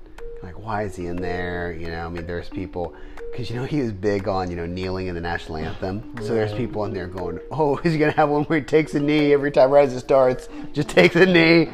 [0.45, 1.73] Like, why is he in there?
[1.73, 2.95] You know, I mean, there's people
[3.31, 6.15] because you know he was big on you know kneeling in the national anthem.
[6.21, 8.95] So there's people in there going, "Oh, is he gonna have one where he takes
[8.95, 10.49] a knee every time Rise starts?
[10.73, 11.71] Just takes a knee."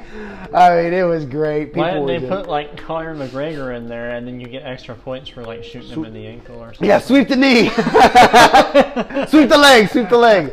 [0.54, 1.66] I mean, it was great.
[1.74, 4.62] People Why didn't they just- put like Conor McGregor in there, and then you get
[4.64, 6.88] extra points for like shooting him in the ankle or something?
[6.88, 7.68] Yeah, sweep the knee.
[9.28, 9.88] sweep the leg.
[9.88, 10.52] Sweep the leg.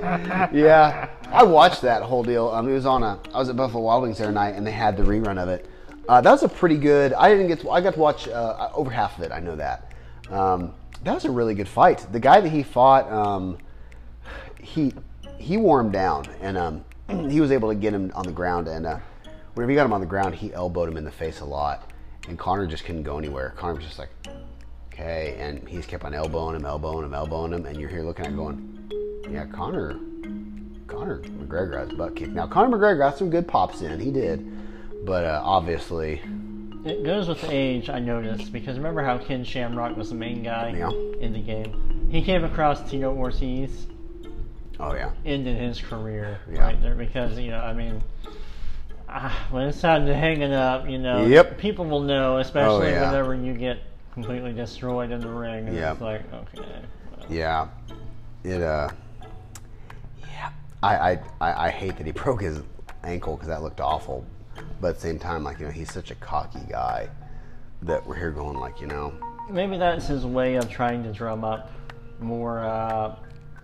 [0.53, 2.49] Yeah, I watched that whole deal.
[2.49, 3.19] Um, it was on a.
[3.33, 5.49] I was at Buffalo Wild Wings the other night, and they had the rerun of
[5.49, 5.65] it.
[6.07, 7.13] Uh, that was a pretty good.
[7.13, 7.59] I didn't get.
[7.61, 9.31] To, I got to watch uh, over half of it.
[9.31, 9.91] I know that.
[10.29, 12.05] Um, that was a really good fight.
[12.11, 13.57] The guy that he fought, um,
[14.61, 14.93] he
[15.37, 16.85] he wore him down, and um,
[17.29, 18.67] he was able to get him on the ground.
[18.67, 18.99] And uh,
[19.53, 21.91] whenever he got him on the ground, he elbowed him in the face a lot.
[22.27, 23.53] And Conor just couldn't go anywhere.
[23.57, 24.09] Conor was just like,
[24.93, 28.25] okay, and he's kept on elbowing him, elbowing him, elbowing him, and you're here looking
[28.25, 28.89] at going,
[29.29, 29.99] yeah, Conor,
[30.87, 32.29] Conor McGregor has butt kick.
[32.29, 36.21] Now Conor McGregor got some good pops in, he did, but uh, obviously,
[36.85, 40.75] It goes with age, I noticed, because remember how Ken Shamrock was the main guy
[40.77, 40.89] Yeah.
[41.19, 42.07] in the game?
[42.09, 43.87] He came across Tito Ortiz,
[44.79, 46.61] oh yeah, ended his career Yeah.
[46.65, 48.01] right there because, you know, I mean,
[49.07, 51.57] ah, when it's time to hang it up, you know, Yep.
[51.57, 53.07] people will know, especially Oh, yeah.
[53.07, 53.77] whenever you get
[54.13, 55.67] completely destroyed in the ring.
[55.67, 55.91] And Yep.
[55.93, 56.65] it's like, okay.
[57.17, 57.67] well, yeah,
[58.43, 58.89] it uh,
[60.21, 60.49] yeah,
[60.83, 62.61] I I I, I hate that he broke his
[63.03, 64.25] ankle because that looked awful,
[64.81, 67.09] but at the same time, like you know, he's such a cocky guy
[67.81, 69.13] that we're here going like you know,
[69.49, 71.69] Maybe that's his way of trying to drum up
[72.19, 73.15] more uh,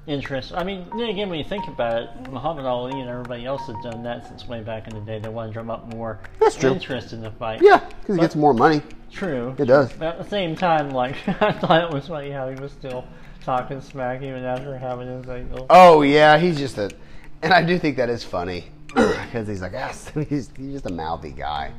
[0.08, 0.54] interest.
[0.54, 3.76] I mean, then again, when you think about it, Muhammad Ali and everybody else has
[3.84, 5.20] done that since way back in the day.
[5.20, 6.72] They want to drum up more That's true.
[6.72, 7.62] interest in the fight.
[7.62, 8.82] yeah, because he gets more money.
[9.12, 9.56] True.
[9.58, 9.92] It does.
[9.94, 13.06] But at the same time, like, I thought it was funny how he was still
[13.42, 15.66] talking smack even after having his ankle.
[15.70, 16.92] Oh yeah, he's just a,
[17.42, 19.94] and I do think that is funny because he's like, ah,
[20.30, 21.72] he's, he's just a mouthy guy.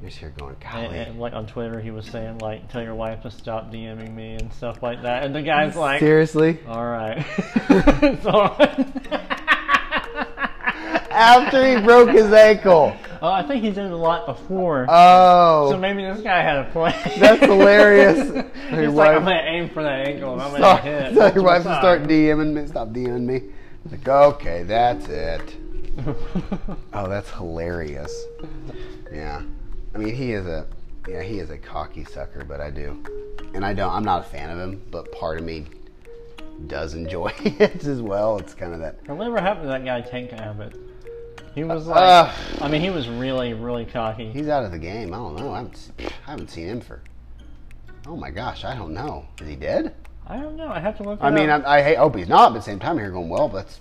[0.00, 0.96] You're just here going, golly.
[0.98, 4.32] and, like on Twitter, he was saying like, "Tell your wife to stop DMing me"
[4.34, 5.22] and stuff like that.
[5.24, 6.58] And the guy's like, Seriously?
[6.66, 7.24] "All right."
[8.22, 8.56] so,
[11.12, 12.96] After he broke his ankle.
[13.20, 14.86] oh, I think he did it a lot before.
[14.88, 16.94] Oh, so maybe this guy had a plan.
[17.18, 18.28] That's hilarious.
[18.70, 21.14] He's Your like, wife- I'm gonna aim for that ankle and I'm gonna start, hit.
[21.14, 22.02] tell your wife to start.
[22.04, 22.66] DMing me.
[22.66, 23.42] Stop DMing me.
[23.90, 25.56] Like, okay, that's it.
[26.92, 28.24] Oh, that's hilarious.
[29.12, 29.42] Yeah,
[29.94, 30.66] I mean, he is a,
[31.08, 33.02] yeah, he is a cocky sucker, but I do,
[33.54, 33.92] and I don't.
[33.92, 35.66] I'm not a fan of him, but part of me
[36.66, 38.38] does enjoy it as well.
[38.38, 39.08] It's kind of that.
[39.08, 40.76] Whatever happened to that guy Tank Abbott?
[41.54, 44.30] He was like, Uh, I mean, he was really, really cocky.
[44.30, 45.12] He's out of the game.
[45.12, 45.52] I don't know.
[45.52, 47.02] I haven't, I haven't seen him for.
[48.06, 49.26] Oh my gosh, I don't know.
[49.40, 49.94] Is he dead?
[50.26, 50.68] I don't know.
[50.68, 51.20] I have to look.
[51.20, 51.50] It I mean.
[51.50, 52.50] I, I hate, hope he's not.
[52.50, 53.48] But at the same time, here going well.
[53.48, 53.80] But that's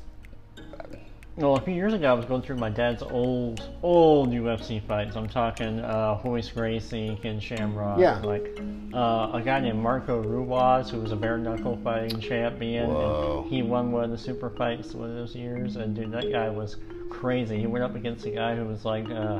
[1.39, 5.15] Well, a few years ago, I was going through my dad's old, old UFC fights.
[5.15, 8.19] I'm talking uh, Royce Gracie, Ken Shamrock, Yeah.
[8.19, 8.59] like
[8.93, 12.89] uh, a guy named Marco Ruas, who was a bare knuckle fighting champion.
[12.89, 13.39] Whoa.
[13.43, 16.29] And he won one of the super fights one of those years, and dude, that
[16.29, 16.75] guy was
[17.09, 17.57] crazy.
[17.57, 19.39] He went up against a guy who was like uh,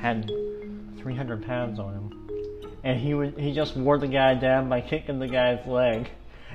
[0.00, 0.30] had
[0.96, 5.18] 300 pounds on him, and he would he just wore the guy down by kicking
[5.18, 6.08] the guy's leg.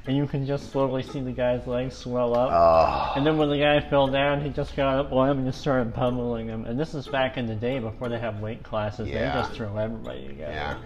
[0.09, 2.49] And you can just slowly see the guy's legs swell up.
[2.51, 5.45] Oh, And then when the guy fell down, he just got up on him and
[5.47, 6.65] just started pummeling him.
[6.65, 9.07] And this is back in the day before they have weight classes.
[9.07, 9.35] Yeah.
[9.35, 10.51] They just throw everybody together.
[10.51, 10.77] yeah,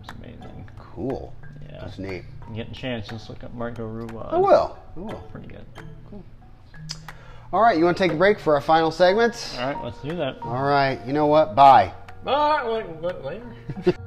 [0.00, 0.70] It's amazing.
[0.78, 1.34] cool.
[1.68, 1.78] Yeah.
[1.80, 2.22] That's neat.
[2.48, 4.32] You get a chance, just look up Marco Ruas.
[4.32, 4.78] I will.
[4.96, 5.24] I will.
[5.32, 5.64] Pretty good.
[6.08, 6.22] Cool.
[7.52, 9.56] All right, you want to take a break for our final segment?
[9.58, 10.38] All right, let's do that.
[10.42, 11.56] All right, you know what?
[11.56, 11.92] Bye.
[12.22, 12.62] Bye.
[13.24, 13.96] Later.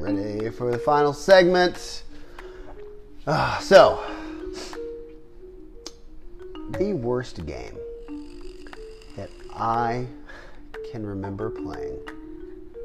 [0.00, 2.04] Ready for the final segment.
[3.26, 4.02] Ah, so,
[6.78, 7.76] the worst game
[9.18, 10.06] that I
[10.90, 11.98] can remember playing,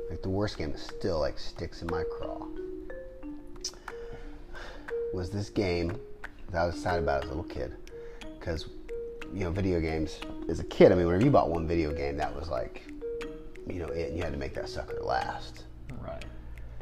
[0.09, 2.45] like the worst game that still like sticks in my craw,
[5.13, 5.97] was this game
[6.51, 7.73] that I was excited about as a little kid.
[8.37, 8.67] Because,
[9.33, 12.17] you know, video games, as a kid, I mean, whenever you bought one video game,
[12.17, 12.83] that was like,
[13.67, 15.63] you know, it, and you had to make that sucker last.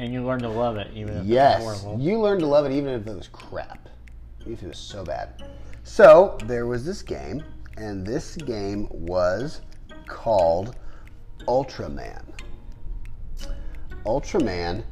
[0.03, 2.03] And you learn to love it, even if Yes, it's horrible.
[2.03, 3.87] you learned to love it even if it was crap,
[4.41, 5.41] even if it was so bad.
[5.85, 7.41] So there was this game,
[7.77, 9.61] and this game was
[10.05, 10.75] called
[11.47, 12.21] Ultraman.
[14.05, 14.83] Ultraman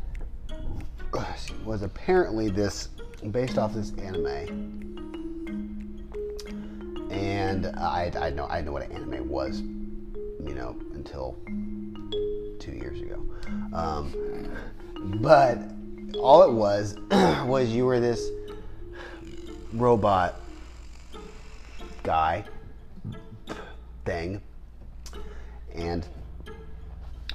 [1.65, 2.87] was apparently this
[3.31, 4.27] based off this anime,
[7.11, 11.35] and I I know I know what an anime was, you know, until
[12.61, 13.21] two years ago.
[13.73, 14.13] Um,
[15.03, 15.59] but
[16.19, 18.29] all it was was you were this
[19.73, 20.35] robot
[22.03, 22.43] guy
[24.05, 24.41] thing,
[25.73, 26.05] and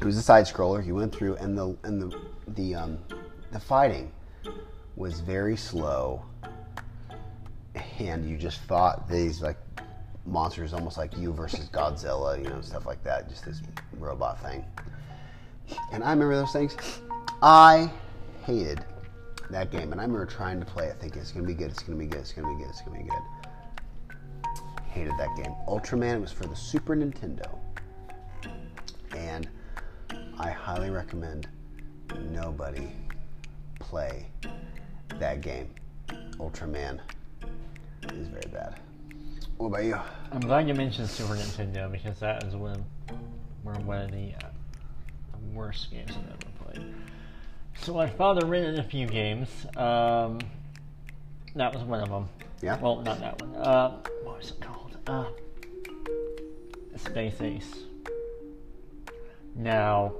[0.00, 0.84] it was a side scroller.
[0.84, 2.98] You went through, and the and the the um,
[3.52, 4.12] the fighting
[4.96, 6.22] was very slow,
[7.98, 9.58] and you just fought these like
[10.24, 13.28] monsters, almost like you versus Godzilla, you know, stuff like that.
[13.28, 13.62] Just this
[13.98, 14.64] robot thing.
[15.92, 16.76] And I remember those things.
[17.42, 17.90] I
[18.44, 18.84] hated
[19.50, 21.82] that game, and I remember trying to play it, thinking it's gonna be good, it's
[21.82, 24.16] gonna be good, it's gonna be good, it's gonna be good.
[24.88, 25.54] Hated that game.
[25.68, 27.58] Ultraman was for the Super Nintendo,
[29.14, 29.48] and
[30.38, 31.48] I highly recommend
[32.30, 32.90] nobody
[33.78, 34.26] play
[35.18, 35.68] that game.
[36.38, 37.00] Ultraman
[38.12, 38.80] is very bad.
[39.58, 39.98] What about you?
[40.32, 42.84] I'm glad you mentioned Super Nintendo because that is one,
[43.62, 44.48] one of the uh,
[45.52, 46.94] worst games I've ever played.
[47.82, 49.48] So my father rented a few games.
[49.76, 50.38] Um,
[51.54, 52.28] that was one of them.
[52.62, 52.78] Yeah.
[52.80, 53.54] Well, not that one.
[53.54, 54.96] Uh, what was it called?
[55.06, 55.26] Uh,
[56.96, 57.74] Space Ace.
[59.54, 60.12] Now,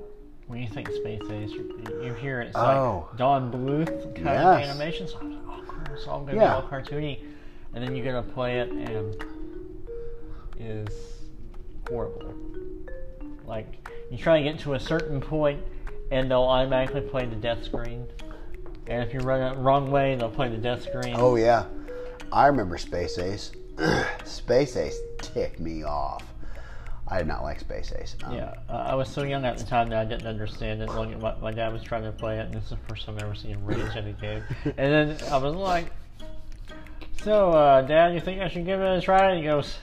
[0.46, 3.08] when you think Space Ace, you, you hear it's Oh.
[3.08, 4.44] like Don Bluth kind Yes.
[4.44, 5.08] of animation.
[5.08, 6.48] So I was like, oh, it's all going to Yeah.
[6.60, 7.18] be all cartoony.
[7.74, 9.16] And then you get to play it, and
[10.58, 11.22] is
[11.88, 12.32] horrible.
[13.44, 13.66] Like,
[14.10, 15.60] you try to get to a certain point,
[16.10, 18.06] and they'll automatically play the death screen.
[18.86, 21.14] And if you run it wrong way, they'll play the death screen.
[21.16, 21.64] Oh yeah,
[22.32, 23.52] I remember Space Ace.
[24.24, 26.24] Space Ace ticked me off.
[27.08, 28.16] I did not like Space Ace.
[28.24, 30.88] Um, Yeah, uh, I was so young at the time that I didn't understand it.
[30.88, 33.16] Like, my, my dad was trying to play it, and this is the first time
[33.16, 34.42] I've ever seen him rage at a game.
[34.64, 35.86] And then I was like,
[37.22, 39.78] "So, uh, Dad, you think I should give it a try?" And he goes,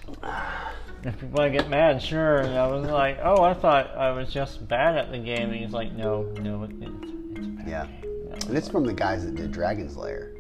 [1.06, 4.12] "If you want to get mad, sure." And I was like, "Oh, I thought I
[4.12, 7.68] was just bad at the game." And he's like, "No, no, it, it's it's bad
[7.68, 7.86] Yeah.
[7.86, 10.32] game." And And it's like, from the guys that did Dragon's Lair.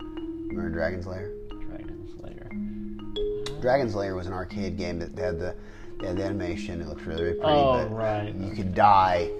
[0.00, 1.30] Remember Dragon's Lair?
[1.66, 3.60] Dragon Slayer.
[3.60, 5.54] Dragon's Lair was an arcade game that had the,
[6.00, 6.80] they had the animation.
[6.80, 8.34] It looked really, really pretty, Oh, but right.
[8.34, 9.30] you could die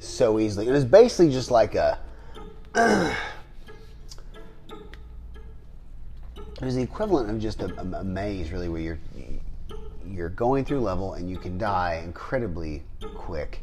[0.00, 0.68] so easily.
[0.68, 1.98] It was basically just like a.
[2.74, 3.14] it
[6.62, 8.98] was the equivalent of just a, a, a maze, really, where you're
[10.10, 12.82] you're going through level and you can die incredibly
[13.14, 13.62] quick.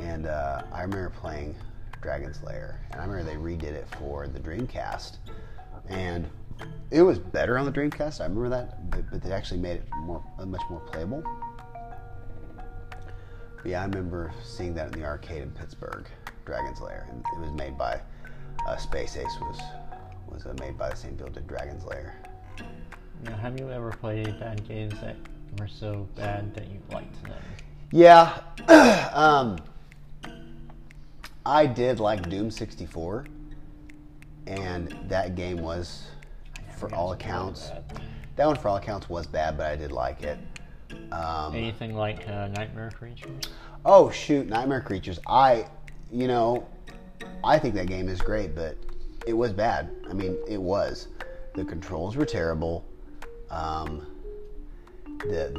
[0.00, 1.54] And uh, I remember playing
[2.02, 5.18] Dragon's Lair, and I remember they redid it for the Dreamcast,
[5.88, 6.28] and
[6.90, 8.20] it was better on the Dreamcast.
[8.20, 11.22] I remember that, but, but they actually made it more, much more playable.
[12.56, 16.06] But yeah, I remember seeing that in the arcade in Pittsburgh,
[16.44, 18.00] Dragon's Lair, and it was made by
[18.66, 19.60] uh, Space Ace was
[20.28, 22.14] was uh, made by the same people that did Dragon's Lair.
[23.24, 25.16] Now, have you ever played bad games that
[25.58, 27.32] were so bad that you liked them?
[27.90, 28.40] Yeah,
[29.12, 29.58] um,
[31.46, 33.26] I did like Doom 64,
[34.46, 36.06] and that game was,
[36.76, 37.70] for all accounts,
[38.36, 40.38] that one for all accounts was bad, but I did like it.
[41.12, 43.48] Um, Anything like uh, Nightmare Creatures?
[43.84, 45.18] Oh shoot, Nightmare Creatures.
[45.26, 45.66] I,
[46.10, 46.66] you know,
[47.42, 48.76] I think that game is great, but
[49.26, 49.90] it was bad.
[50.08, 51.08] I mean, it was.
[51.54, 52.84] The controls were terrible.
[53.50, 54.06] Um,
[55.20, 55.52] the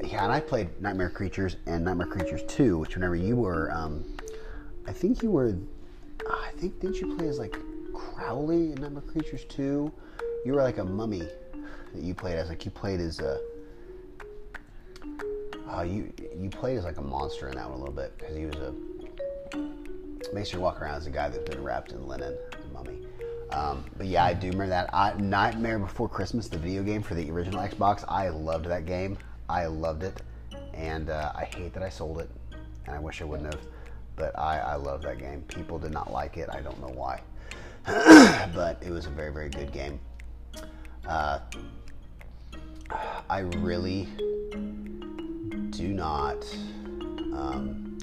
[0.00, 3.70] the yeah, and I played Nightmare Creatures and Nightmare Creatures Two, which whenever you were,
[3.72, 4.04] um,
[4.86, 5.56] I think you were,
[6.28, 7.56] I think didn't you play as like
[7.94, 9.92] Crowley in Nightmare Creatures Two?
[10.44, 11.28] You were like a mummy
[11.94, 13.40] that you played as, like you played as a.
[15.68, 18.36] Uh, you you played as like a monster in that one a little bit because
[18.36, 18.74] he was a
[20.32, 22.36] makes you walk around as a guy that's been wrapped in linen.
[23.52, 24.90] Um, but yeah, I do remember that.
[24.94, 28.04] I, Nightmare Before Christmas, the video game for the original Xbox.
[28.08, 29.18] I loved that game.
[29.48, 30.22] I loved it,
[30.72, 32.30] and uh, I hate that I sold it,
[32.86, 33.62] and I wish I wouldn't have.
[34.16, 35.42] But I, I love that game.
[35.42, 36.48] People did not like it.
[36.50, 37.20] I don't know why,
[38.54, 40.00] but it was a very very good game.
[41.06, 41.40] Uh,
[43.28, 44.08] I really
[45.70, 46.44] do not.
[47.34, 47.98] Um,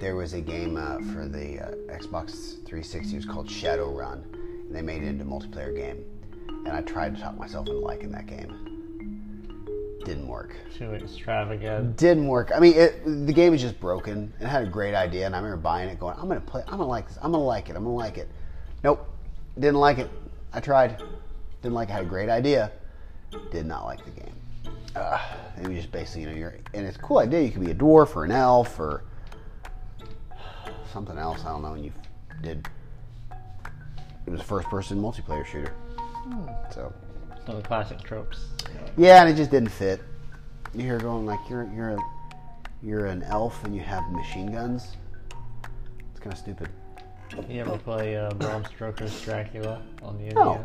[0.00, 3.12] there was a game uh, for the uh, Xbox 360.
[3.12, 4.24] It was called Shadowrun,
[4.70, 6.04] and they made it into a multiplayer game.
[6.46, 9.98] And I tried to talk myself into liking that game.
[10.04, 10.54] Didn't work.
[10.78, 11.96] Too extravagant.
[11.96, 12.52] Didn't work.
[12.54, 14.32] I mean, it, the game is just broken.
[14.40, 16.62] It had a great idea, and I remember buying it, going, "I'm gonna play.
[16.66, 17.18] I'm gonna like this.
[17.20, 17.76] I'm gonna like it.
[17.76, 18.28] I'm gonna like it."
[18.84, 19.06] Nope,
[19.56, 20.08] didn't like it.
[20.52, 21.02] I tried.
[21.62, 21.92] Didn't like it.
[21.92, 22.70] Had a great idea.
[23.50, 24.34] Did not like the game.
[24.94, 25.20] Uh,
[25.60, 27.42] it was just basically, you know, you're and it's a cool idea.
[27.42, 29.02] You could be a dwarf or an elf or
[30.92, 31.44] something else.
[31.44, 31.74] I don't know.
[31.74, 31.92] And you
[32.40, 32.68] did.
[34.30, 35.72] It was a first-person multiplayer shooter.
[36.72, 36.92] So
[37.44, 38.44] Some of the classic tropes.
[38.96, 40.00] yeah, and it just didn't fit.
[40.72, 41.98] You're going like you're you're a,
[42.80, 44.96] you're an elf and you have machine guns.
[46.12, 46.68] It's kind of stupid.
[47.48, 50.64] You ever play uh, Bram Stoker's Dracula on the No.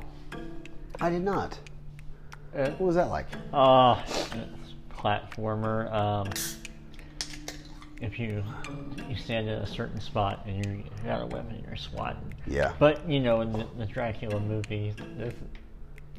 [1.01, 1.57] I did not.
[2.55, 3.25] Uh, What was that like?
[3.51, 4.29] Oh, it's
[4.95, 5.91] platformer.
[5.91, 6.29] Um,
[8.01, 8.43] if you
[9.09, 12.33] you stand at a certain spot and you you got a weapon, and you're swatting.
[12.47, 12.73] Yeah.
[12.79, 15.33] But you know, in the, the Dracula movie, this,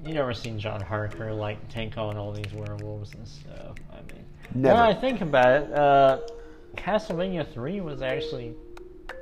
[0.04, 3.76] you never seen John Harker like take on all these werewolves and stuff.
[3.92, 4.76] I mean, Never.
[4.76, 6.18] now I think about it, uh,
[6.76, 8.54] Castlevania Three was actually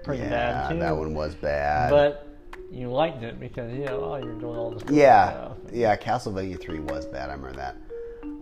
[0.05, 0.79] pretty yeah, bad too.
[0.79, 1.91] that one was bad.
[1.91, 2.29] But
[2.71, 4.83] you liked it because you know, oh, you're doing all this.
[4.83, 5.57] cool yeah, stuff.
[5.73, 7.31] yeah, Castlevania three was bad.
[7.31, 7.77] I remember that.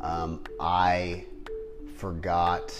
[0.00, 1.24] Um, I
[1.96, 2.74] forgot.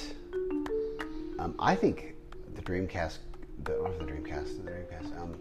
[1.39, 2.15] Um, I think
[2.55, 3.19] the Dreamcast,
[3.65, 4.65] the, the Dreamcast?
[4.65, 5.21] The Dreamcast.
[5.21, 5.37] Um,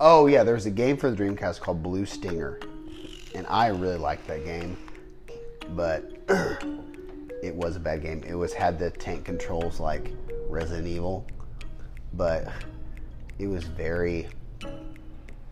[0.00, 2.60] oh yeah, there was a game for the Dreamcast called Blue Stinger,
[3.34, 4.76] and I really liked that game,
[5.70, 6.10] but
[7.42, 8.22] it was a bad game.
[8.26, 10.12] It was had the tank controls like
[10.48, 11.26] Resident Evil,
[12.14, 12.48] but
[13.38, 14.28] it was very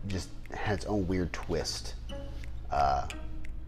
[0.07, 1.95] just had its own weird twist
[2.71, 3.07] uh,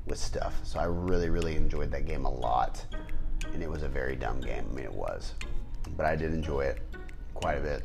[0.05, 0.55] with stuff.
[0.63, 2.83] So I really, really enjoyed that game a lot,
[3.53, 4.65] and it was a very dumb game.
[4.69, 5.33] I mean, it was,
[5.95, 6.79] but I did enjoy it
[7.33, 7.83] quite a bit.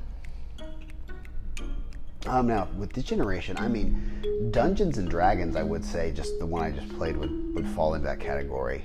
[2.26, 6.46] Um, now with this generation, I mean, Dungeons and Dragons, I would say just the
[6.46, 8.84] one I just played would would fall into that category,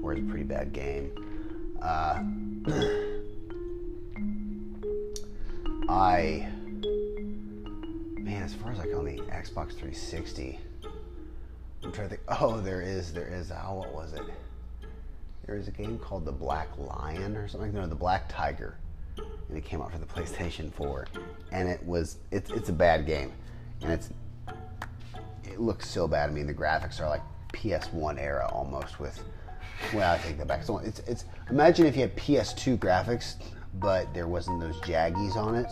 [0.00, 1.12] where it's a pretty bad game.
[1.82, 2.22] Uh,
[5.88, 6.48] I
[8.18, 10.58] man, as far as like on the Xbox 360,
[11.82, 12.20] I'm trying to think.
[12.40, 13.50] Oh, there is, there is.
[13.50, 14.22] Oh, what was it?
[15.46, 17.72] There is a game called The Black Lion or something.
[17.72, 18.76] No, The Black Tiger,
[19.16, 21.06] and it came out for the PlayStation 4,
[21.52, 23.32] and it was it's it's a bad game,
[23.82, 24.10] and it's
[25.44, 26.30] it looks so bad.
[26.30, 27.22] I mean, the graphics are like
[27.52, 29.22] PS1 era almost with.
[29.94, 30.62] Well, I take that back.
[30.62, 33.36] So it's it's imagine if you had PS2 graphics,
[33.74, 35.70] but there wasn't those jaggies on it.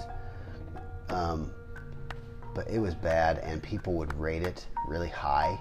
[1.10, 1.52] Um,
[2.54, 5.58] but it was bad, and people would rate it really high,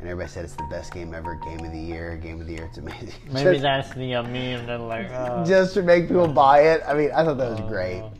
[0.00, 2.54] and everybody said it's the best game ever, game of the year, game of the
[2.54, 2.64] year.
[2.64, 3.12] It's amazing.
[3.30, 5.10] Maybe just, that's the uh, meme that like.
[5.10, 6.82] Uh, just to make people buy it.
[6.86, 8.00] I mean, I thought that was great.
[8.00, 8.10] uh,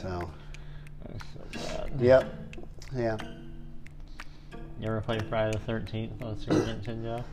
[0.00, 0.30] So,
[1.06, 1.24] that's
[1.62, 2.00] so bad.
[2.00, 2.34] yep,
[2.94, 3.16] yeah.
[4.80, 7.24] You ever played Friday the Thirteenth on Super Nintendo?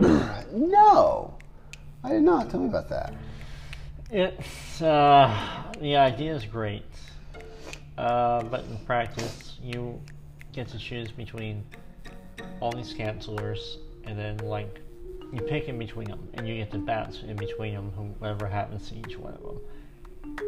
[0.52, 1.34] No,
[2.02, 2.50] I did not.
[2.50, 3.12] Tell me about that.
[4.10, 6.84] It's uh, the idea is great,
[7.98, 10.00] uh, but in practice, you
[10.52, 11.62] get to choose between
[12.60, 14.80] all these counselors, and then like
[15.32, 18.88] you pick in between them, and you get to bounce in between them, whoever happens
[18.88, 19.60] to each one of them.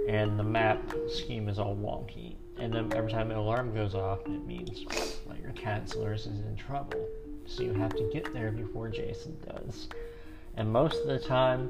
[0.09, 4.21] And the map scheme is all wonky, and then every time an alarm goes off,
[4.27, 4.85] it means
[5.27, 7.07] like your counselors is in trouble.
[7.47, 9.89] So you have to get there before Jason does.
[10.57, 11.69] And most of the time,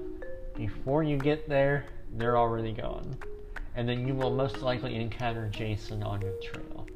[0.54, 1.84] before you get there,
[2.16, 3.16] they're already gone.
[3.76, 6.86] And then you will most likely encounter Jason on your trail.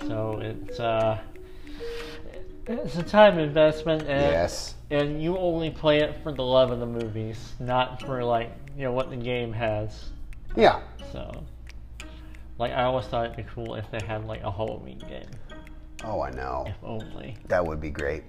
[0.00, 1.18] So it's uh
[2.68, 4.74] it's a time investment and Yes.
[4.90, 8.84] and you only play it for the love of the movies, not for like, you
[8.84, 10.10] know, what the game has.
[10.56, 10.80] Yeah.
[11.12, 11.44] So
[12.58, 15.28] like I always thought it'd be cool if they had like a Halloween game.
[16.04, 16.64] Oh, I know.
[16.66, 17.36] If only.
[17.48, 18.22] That would be great.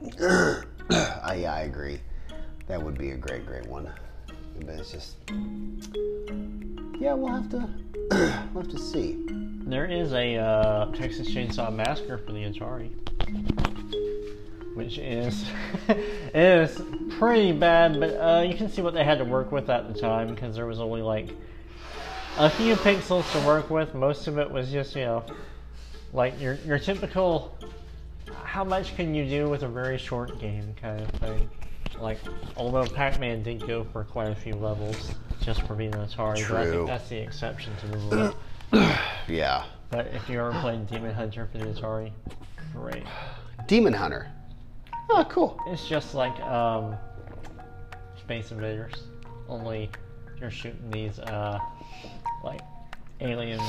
[0.20, 2.00] I, yeah, I agree.
[2.66, 3.90] That would be a great, great one.
[4.60, 5.16] But it's just,
[7.00, 7.68] yeah, we'll have to,
[8.52, 9.24] we'll have to see.
[9.66, 12.90] There is a uh, Texas Chainsaw Massacre for the Atari,
[14.74, 15.46] which is
[16.34, 16.80] is
[17.18, 19.98] pretty bad, but uh, you can see what they had to work with at the
[19.98, 21.30] time because there was only like
[22.36, 23.94] a few pixels to work with.
[23.94, 25.24] Most of it was just you know
[26.12, 27.56] like your your typical
[28.42, 31.50] how much can you do with a very short game kind of thing.
[32.00, 32.18] Like
[32.56, 36.56] although Pac-Man did go for quite a few levels just for being an Atari, but
[36.60, 38.34] I think that's the exception to the rule.
[39.28, 39.64] Yeah.
[39.90, 42.10] But if you ever played Demon Hunter for the Atari,
[42.74, 43.04] great.
[43.68, 44.28] Demon Hunter.
[45.10, 45.58] Oh, cool.
[45.68, 46.96] It's just like um,
[48.18, 48.94] Space Invaders,
[49.48, 49.90] only
[50.40, 51.58] you're shooting these uh,
[52.42, 52.60] like
[53.20, 53.62] aliens,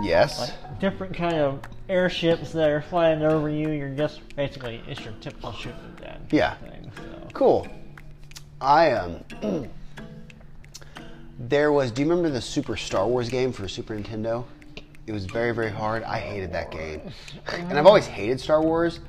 [0.00, 0.38] Yes.
[0.38, 3.70] like different kind of airships that are flying over you.
[3.70, 6.54] You're just basically it's your typical shooting dead Yeah.
[6.56, 6.75] thing.
[7.36, 7.68] Cool.
[8.62, 9.22] I um.
[11.38, 11.90] there was.
[11.90, 14.46] Do you remember the Super Star Wars game for Super Nintendo?
[15.06, 16.02] It was very very hard.
[16.04, 17.02] I hated that game,
[17.52, 19.00] and I've always hated Star Wars,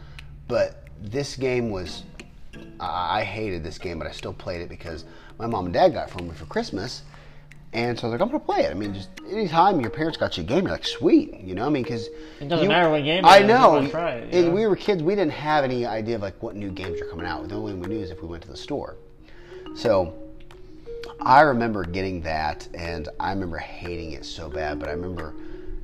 [0.50, 2.04] but this game was.
[2.82, 5.06] I hated this game, but I still played it because
[5.40, 7.04] my mom and dad got it for me for Christmas,
[7.78, 8.72] and so I was like, I'm gonna play it.
[8.72, 11.68] I mean, just anytime your parents got you a game, you're like, sweet, you know.
[11.68, 12.08] I mean, because
[12.40, 13.88] It doesn't matter what game I know.
[13.88, 14.52] try it, And know?
[14.54, 15.04] we were kids.
[15.04, 17.48] We didn't have any idea of like what new games are coming out.
[17.48, 18.96] The only way we knew is if we went to the store.
[19.76, 20.12] So
[21.22, 24.80] I remember getting that, and I remember hating it so bad.
[24.80, 25.36] But I remember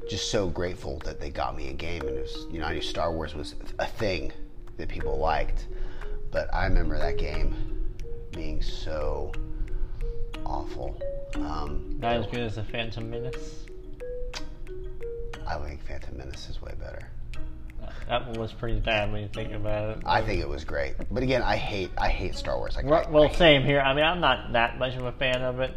[0.09, 2.73] just so grateful that they got me a game, and it was you know I
[2.73, 4.31] knew Star Wars was a thing
[4.77, 5.67] that people liked.
[6.31, 7.55] But I remember that game
[8.31, 9.31] being so
[10.43, 10.99] awful.
[11.35, 13.65] Um, Not as good as the Phantom Menace.
[15.47, 17.07] I think Phantom Menace is way better.
[18.07, 20.03] That one was pretty bad when you think about it.
[20.05, 22.75] I think it was great, but again, I hate I hate Star Wars.
[22.75, 23.79] Like, Well, I- well, I hate- same here.
[23.79, 25.71] I mean, I'm not that much of a fan of it.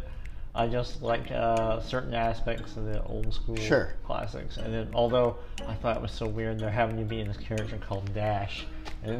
[0.57, 3.93] I just like uh, certain aspects of the old school Sure.
[4.05, 4.57] classics.
[4.57, 5.35] And then, although
[5.67, 8.65] I thought it was so weird, they're having you be in this character called Dash.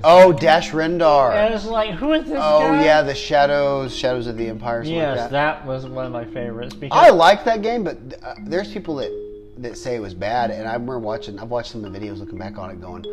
[0.03, 1.33] Oh, Dash Rendar.
[1.35, 2.83] and it's like, who is this Oh guy?
[2.83, 4.81] yeah, the Shadows, Shadows of the Empire.
[4.83, 5.31] Yes, like that.
[5.31, 8.95] that was one of my favorites because I like that game, but uh, there's people
[8.95, 9.11] that
[9.59, 11.39] that say it was bad, and I remember watching.
[11.39, 13.05] I've watched some of the videos, looking back on it, going,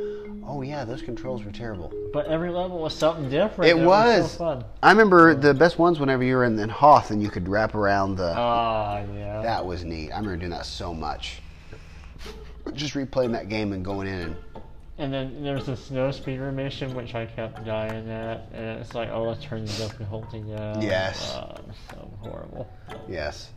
[0.46, 3.68] "Oh yeah, those controls were terrible." but every level was something different.
[3.68, 4.30] It and was.
[4.30, 4.64] so fun.
[4.84, 7.74] I remember the best ones whenever you were in, in Hoth and you could wrap
[7.74, 8.32] around the.
[8.36, 9.42] Ah, yeah.
[9.42, 10.12] that was neat.
[10.12, 11.42] I remember doing that so much.
[12.72, 14.36] Just replaying that game and going in and
[14.98, 19.10] And then there's the snow speeder mission, which I kept dying at, and it's like,
[19.10, 20.80] oh, let's turn the difficulty down.
[20.80, 21.34] Yes.
[21.34, 22.70] Uh, so horrible.
[23.08, 23.50] yes,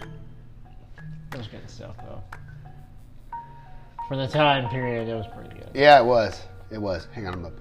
[1.31, 2.23] It was good stuff though.
[4.07, 5.69] For the time period, it was pretty good.
[5.73, 6.41] yeah, it was.
[6.71, 7.07] It was.
[7.13, 7.53] Hang on, I'm up.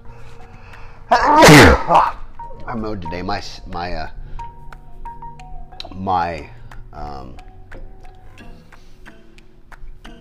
[2.67, 3.21] I mowed today.
[3.21, 4.09] My my uh,
[5.93, 6.49] my
[6.93, 7.35] um,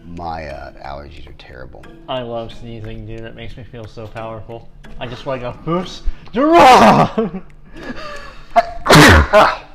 [0.05, 1.85] my uh, allergies are terrible.
[2.09, 3.21] I love sneezing, dude.
[3.21, 4.69] It makes me feel so powerful.
[4.99, 6.03] I just want to go, oops!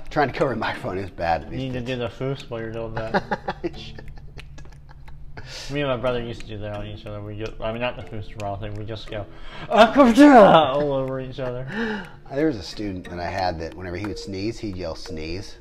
[0.10, 1.48] Trying to cover my phone is bad.
[1.50, 3.24] You need to do the Fus while you're doing that.
[5.72, 7.22] Me and my brother used to do that on each other.
[7.22, 8.74] We just, I mean, not the Fus Ro Dah thing.
[8.76, 9.26] We just go,
[9.70, 11.66] oh, "Akabra!" all over each other.
[12.32, 15.56] there was a student that I had that whenever he would sneeze, he'd yell sneeze.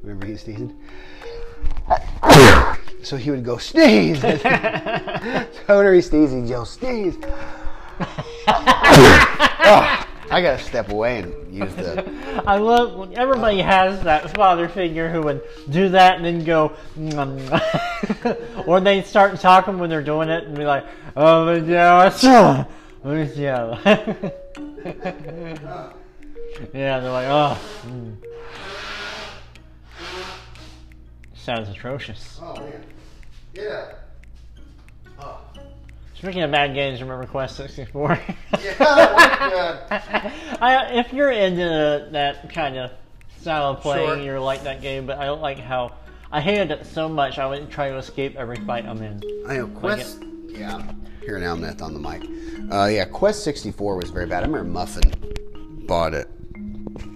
[0.00, 0.74] Whenever he was sneezing.
[3.02, 4.20] So he would go sneeze.
[4.22, 4.36] so
[5.66, 7.16] whenever he sneezed, he'd yell sneeze.
[9.70, 12.42] Oh, I gotta step away and use the.
[12.46, 16.72] I love when everybody has that father figure who would do that and then go,
[16.98, 20.84] "Mm." or they start talking when they're doing it and be like,
[21.16, 22.64] oh, but yeah, it's, yeah.
[26.74, 27.58] yeah, they're like, oh.
[27.86, 28.16] mm."
[31.34, 32.38] Sounds atrocious.
[32.42, 32.84] Oh man,
[33.54, 33.92] yeah.
[36.18, 36.22] Oh.
[36.22, 38.20] Speaking of bad games, remember Quest 64?
[38.58, 40.02] Yeah, that was
[40.52, 40.58] good.
[40.62, 42.90] I, if you're into that kind of
[43.40, 44.22] style of playing, Sure.
[44.24, 45.94] you're like that game, but I don't like how
[46.32, 49.22] I hated it so much I would try to escape every fight I'm in.
[49.46, 50.24] I know Quest.
[50.48, 50.82] Yeah,
[51.22, 52.24] here now Myth on the mic.
[52.72, 54.42] Uh, yeah, Quest 64 was very bad.
[54.42, 55.12] I remember Muffin
[55.86, 56.28] bought it,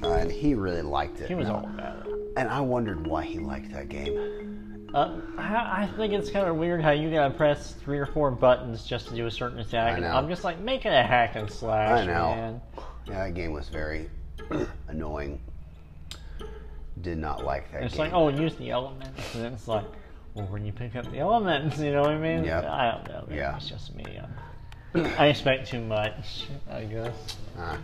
[0.05, 1.28] uh, and he really liked it.
[1.28, 2.12] He was and all about it.
[2.36, 4.72] And I wondered why he liked that game.
[4.95, 8.30] Uh, I I think it's kind of weird how you gotta press three or four
[8.30, 9.97] buttons just to do a certain attack.
[9.97, 10.09] I know.
[10.09, 12.34] I'm just like, make it a hack and slash, I know.
[12.34, 12.61] man.
[13.07, 14.11] Yeah, that game was very
[14.88, 15.40] annoying.
[17.01, 18.05] Did not like that It's game.
[18.05, 19.84] like, oh, use the elements, and then it's like,
[20.34, 22.45] well, when you pick up the elements, you know what I mean?
[22.45, 22.64] Yep.
[22.64, 23.24] I don't know.
[23.28, 23.57] Maybe Yeah.
[23.57, 24.05] It's just me.
[24.95, 27.14] I expect too much, I guess.
[27.59, 27.78] Ah.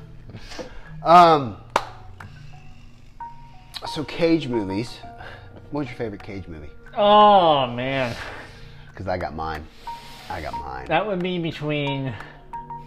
[1.02, 1.56] Um,
[3.88, 4.98] So Cage movies.
[5.70, 6.68] What's your favorite Cage movie?
[7.00, 8.16] Oh man,
[8.90, 9.64] Because I got mine.
[10.28, 10.86] I got mine.
[10.88, 12.12] that would be between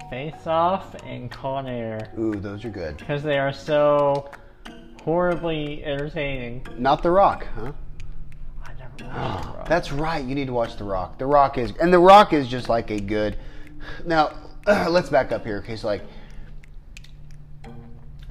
[0.09, 2.97] Face Off and Con Air Ooh, those are good.
[2.97, 4.29] because they are so
[5.03, 6.67] horribly entertaining.
[6.77, 7.71] Not The Rock, huh?
[8.65, 9.67] I never watched The Rock.
[9.69, 10.23] That's right.
[10.25, 11.17] You need to watch The Rock.
[11.17, 13.37] The Rock is, and The Rock is just like a good.
[14.05, 14.33] Now,
[14.67, 15.59] let's back up here.
[15.59, 16.03] Okay, so like,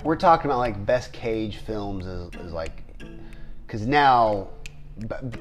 [0.04, 2.82] we're talking about like best Cage films is, is like,
[3.66, 4.48] because now,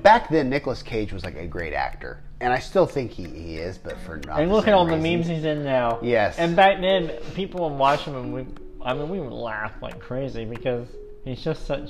[0.01, 3.55] back then Nicolas Cage was like a great actor, and I still think he, he
[3.57, 4.41] is, but for not.
[4.41, 5.99] And look at all the memes he's in now.
[6.01, 6.37] Yes.
[6.37, 8.45] And back then, people would watch him and we,
[8.81, 10.87] I mean, we would laugh like crazy because
[11.25, 11.89] he's just such,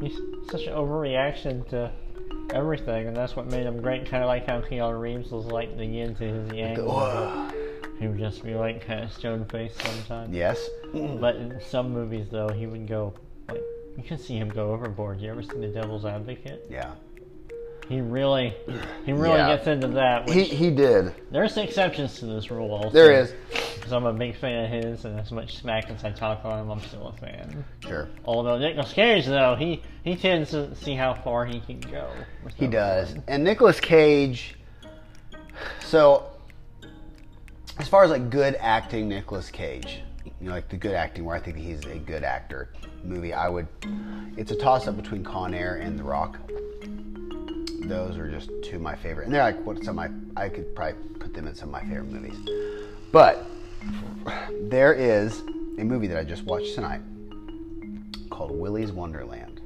[0.00, 0.18] he's
[0.50, 1.90] such an overreaction to
[2.54, 4.08] everything, and that's what made him great.
[4.08, 6.76] Kind of like how Keanu Reeves was like the yin to his yang.
[7.98, 10.34] He would just be like kind of stone faced sometimes.
[10.34, 10.68] Yes.
[10.92, 13.12] But in some movies, though, he would go
[13.48, 13.60] like
[13.96, 15.20] you can see him go overboard.
[15.20, 16.64] You ever seen The Devil's Advocate?
[16.70, 16.92] Yeah.
[17.88, 18.54] He really,
[19.06, 19.56] he really Yeah.
[19.56, 20.26] gets into that.
[20.26, 21.14] Which, He he did.
[21.30, 22.70] there's exceptions to this rule.
[22.72, 22.90] Also.
[22.90, 23.32] There is.
[23.76, 26.58] Because I'm a big fan of his, and as much smack as I talk on
[26.60, 27.64] him, I'm still a fan.
[27.80, 28.08] Sure.
[28.26, 32.10] Although Nicolas Cage, though, he he tends to see how far he can go.
[32.56, 33.12] He does.
[33.14, 33.24] one.
[33.26, 34.56] And Nicolas Cage.
[35.80, 36.26] So,
[37.78, 40.02] as far as like good acting, Nicolas Cage,
[40.40, 42.68] you know, like the good acting where I think he's a good actor
[43.02, 43.66] movie, I would.
[44.36, 46.36] It's a toss up between Con Air and The Rock.
[47.88, 50.48] Those are just two of my favorite, and they're like what some of my I
[50.48, 52.36] could probably put them in some of my favorite movies.
[53.12, 53.46] But
[54.68, 55.40] there is
[55.78, 57.00] a movie that I just watched tonight
[58.30, 59.58] called Willy's Wonderland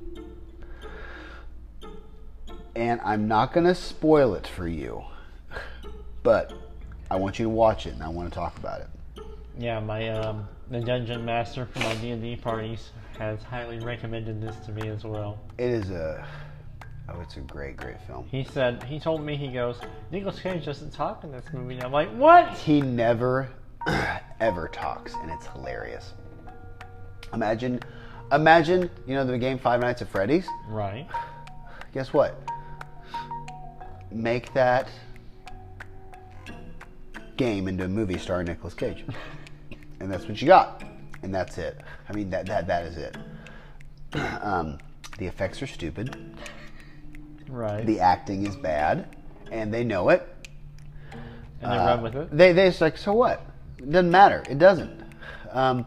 [2.75, 5.05] and I'm not going to spoil it for you,
[6.23, 6.53] but
[7.11, 8.89] I want you to watch it and I want to talk about it.
[9.59, 14.41] Yeah, my um, the dungeon master for my D and D parties has highly recommended
[14.41, 15.39] this to me as well.
[15.59, 16.27] It is a
[17.14, 18.26] oh, it's a great, great film.
[18.30, 19.78] He said he told me he goes
[20.10, 21.74] Nicolas Cage doesn't talk in this movie.
[21.74, 22.56] And I'm like, what?
[22.58, 23.48] He never
[24.40, 26.12] ever talks, and it's hilarious.
[27.32, 27.80] Imagine,
[28.30, 30.46] imagine, you know the game Five Nights at Freddy's.
[30.68, 31.08] Right.
[31.94, 32.40] Guess what?
[34.10, 34.88] Make that
[37.36, 39.04] game into a movie starring Nicolas Cage,
[40.00, 40.82] and that's what you got,
[41.22, 41.80] and that's it.
[42.08, 43.16] I mean that that that is it.
[44.42, 44.76] Um,
[45.18, 46.36] the effects are stupid.
[47.53, 47.84] Right.
[47.84, 49.14] The acting is bad,
[49.50, 50.26] and they know it.
[51.61, 52.36] and they Uh, run with it.
[52.36, 53.44] They they just like so what?
[53.78, 54.42] It doesn't matter.
[54.48, 55.00] It doesn't.
[55.53, 55.86] Um,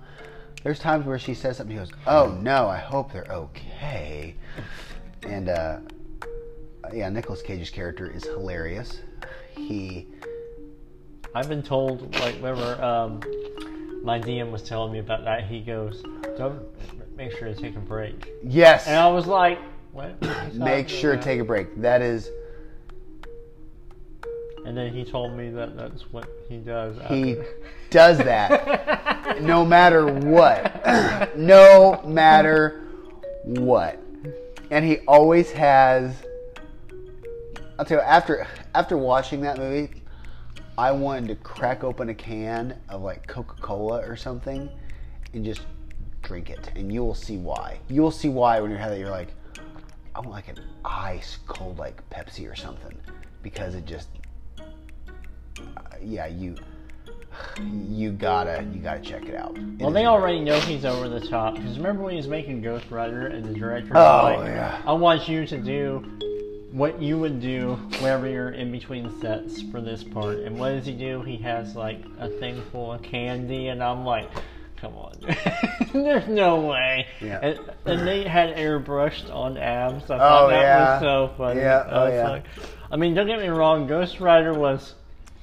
[0.63, 1.76] there's times where she says something.
[1.76, 4.36] He goes, "Oh no, I hope they're okay."
[5.28, 5.80] And uh,
[6.93, 9.01] yeah, Nicolas Cage's character is hilarious.
[9.57, 10.07] He
[11.34, 13.20] I've been told, like, whenever um,
[14.03, 16.03] my DM was telling me about that, he goes,
[16.38, 16.61] "Don't
[17.18, 19.59] make sure to take a break." yes, And I was like,
[19.96, 20.22] "What?"
[20.54, 21.82] Make sure to take a break.
[21.82, 22.30] That is
[24.66, 26.96] And then he told me that that's what he does.
[27.08, 27.56] he after-
[27.89, 32.82] does that no matter what, no matter
[33.43, 34.00] what,
[34.72, 36.16] and he always has.
[37.78, 40.02] I'll tell you after after watching that movie,
[40.78, 44.70] I wanted to crack open a can of like Coca Cola or something,
[45.34, 45.62] and just
[46.22, 47.80] drink it, and you will see why.
[47.89, 49.06] You will see why when you're having that.
[49.06, 49.30] You're like,
[50.16, 52.97] I want like an ice cold like Pepsi or something,
[53.43, 54.07] because it just,
[56.01, 56.55] yeah, you,
[57.89, 59.57] you gotta you gotta check it out.
[59.57, 60.05] It Well, they great.
[60.07, 61.55] already know he's over the top.
[61.55, 64.82] Because remember when he was making Ghost Rider and the director Oh, like, yeah.
[64.86, 65.97] I want you to do
[66.72, 70.38] what you would do wherever you're in between sets for this part.
[70.39, 71.24] And what does he do?
[71.24, 74.30] He has like a thing full of candy, and I'm like,
[74.78, 75.13] come on.
[75.93, 77.07] There's no way.
[77.21, 77.39] Yeah.
[77.41, 80.09] And, and they had airbrushed on abs.
[80.11, 80.93] I Oh, thought that yeah.
[80.93, 81.59] was so funny.
[81.61, 82.30] Yeah, I oh, yeah.
[82.30, 82.45] like-
[82.91, 84.93] I mean, don't get me wrong, Ghost Rider was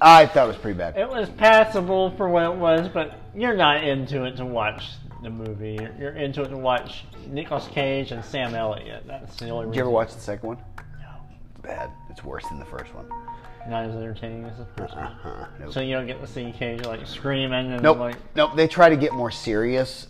[0.01, 0.97] I thought it was pretty bad.
[0.97, 4.85] it was passable for what it was, but you're not into it to watch
[5.23, 5.79] the movie.
[5.81, 9.05] You're, you're into it to watch Nicolas Cage and Sam Elliott.
[9.07, 9.71] That's the only reason.
[9.73, 10.57] Did you ever watch the second one?
[11.01, 11.09] No,
[11.55, 11.91] It's bad.
[12.11, 13.07] It's worse than the first one.
[13.69, 15.07] Not as entertaining as the first one.
[15.07, 15.47] Uh-huh.
[15.61, 15.73] Nope.
[15.73, 17.99] So you don't get to see Cage like screaming and Nope.
[17.99, 18.17] like.
[18.35, 18.57] Nope.
[18.57, 20.09] They try to get more serious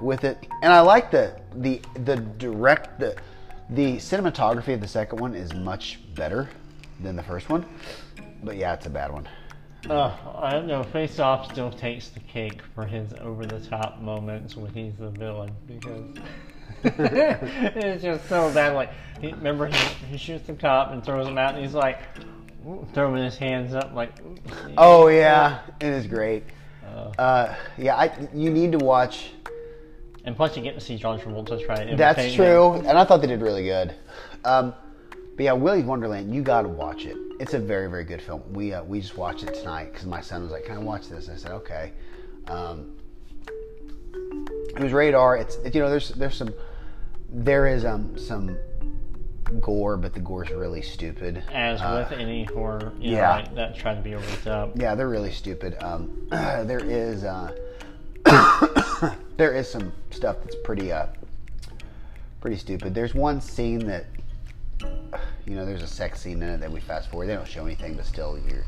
[0.00, 3.16] with it, and I like the the the direct the
[3.70, 6.48] the cinematography of the second one is much better
[7.00, 7.64] than the first one.
[8.42, 9.28] But yeah, it's a bad one.
[9.88, 10.82] Uh, I don't know.
[10.84, 15.10] Face Off still takes the cake for his over the top moments when he's the
[15.10, 16.16] villain because
[16.84, 18.74] it's just so bad.
[18.74, 18.90] Like,
[19.20, 19.76] he, remember he,
[20.06, 21.98] he shoots the cop and throws him out, and he's like
[22.94, 24.12] throwing his hands up, like.
[24.76, 26.44] Oh yeah, it is great.
[26.84, 29.30] Uh, Uh, yeah, I, you need to watch.
[30.24, 32.86] And plus, you get to see John Travolta try to That's true, him.
[32.86, 33.94] and I thought they did really good.
[34.44, 34.72] Um,
[35.36, 37.16] but yeah, Willy's Wonderland, you got to watch it.
[37.40, 38.42] It's a very, very good film.
[38.52, 41.08] We uh, we just watched it tonight because my son was like, "Can I watch
[41.08, 41.92] this?" I said, "Okay."
[42.46, 42.92] Um,
[44.76, 45.36] it was radar.
[45.36, 46.52] It's it, you know there's there's some
[47.30, 48.56] there is um some
[49.60, 51.42] gore, but the gore's really stupid.
[51.52, 53.36] As Uh, with any horror, you know, yeah.
[53.36, 54.72] like, that try to be over the top.
[54.74, 55.76] yeah, they're really stupid.
[55.82, 57.52] Um, there is uh,
[59.36, 61.06] there is some stuff that's pretty uh,
[62.40, 62.94] pretty stupid.
[62.94, 64.06] There's one scene that
[65.46, 67.26] you know, there's a sex scene in it that we fast forward.
[67.26, 68.64] They don't show anything, but still, you're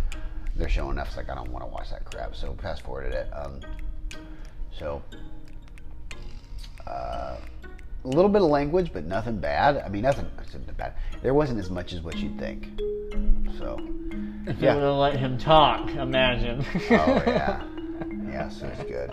[0.56, 1.08] they're showing enough.
[1.08, 3.28] It's like I don't want to watch that crap, so fast forwarded it.
[3.32, 3.60] Um,
[4.76, 5.02] so
[6.86, 7.36] uh,
[8.04, 9.78] a little bit of language, but nothing bad.
[9.78, 10.94] I mean, nothing nothing bad.
[11.22, 12.68] There wasn't as much as what you'd think.
[13.58, 13.78] So
[14.46, 14.74] If Yeah.
[14.74, 16.64] they would have let him talk, imagine.
[16.90, 17.62] Oh yeah,
[18.28, 18.48] yeah.
[18.50, 19.10] So it's good.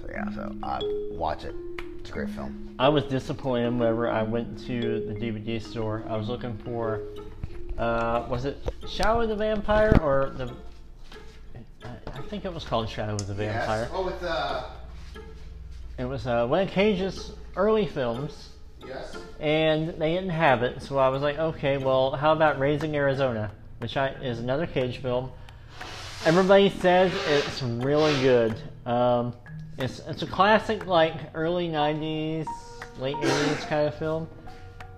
[0.00, 0.80] So yeah, so uh,
[1.12, 1.54] watch it.
[2.00, 2.74] It's a great film.
[2.78, 6.04] I was disappointed whenever I went to the DVD store.
[6.08, 7.00] I was looking for,
[7.76, 8.56] uh, was it
[8.88, 10.54] Shadow of the Vampire or the?
[11.84, 13.88] I I think it was called Shadow of the Vampire.
[13.92, 14.64] Oh, with uh,
[15.98, 18.50] It was uh, one of Cage's early films,
[18.86, 19.16] yes.
[19.40, 20.80] and they didn't have it.
[20.80, 24.98] So I was like, okay, well, how about Raising Arizona, which I, is another Cage
[24.98, 25.32] film.
[26.24, 28.56] Everybody says it's really good.
[28.86, 29.34] Um,
[29.76, 32.46] it's it's a classic like early '90s,
[33.00, 34.28] late '80s kind of film,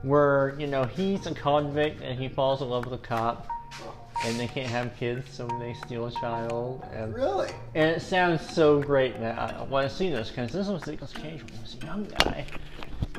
[0.03, 3.48] where you know he's a convict and he falls in love with a cop,
[4.25, 6.85] and they can't have kids, so they steal a child.
[6.93, 7.51] And Really?
[7.75, 11.12] and it sounds so great that I want to see this because this was Nicolas
[11.12, 12.45] Cage when he was a young guy,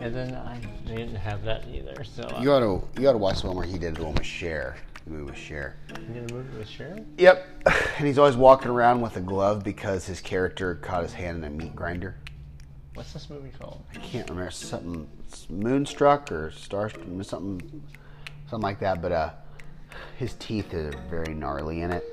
[0.01, 2.03] and then I they didn't have that either.
[2.03, 4.03] So uh, You ought to you ought to watch the one where he did the
[4.03, 4.77] one with Cher.
[5.05, 5.75] The movie with Cher.
[5.89, 7.05] you did a movie with Sharon.
[7.17, 7.47] Yep.
[7.97, 11.43] And he's always walking around with a glove because his character caught his hand in
[11.43, 12.15] a meat grinder.
[12.95, 13.83] What's this movie called?
[13.95, 15.07] I can't remember something
[15.49, 19.01] Moonstruck or Star something something like that.
[19.01, 19.29] But uh,
[20.17, 22.03] his teeth are very gnarly in it.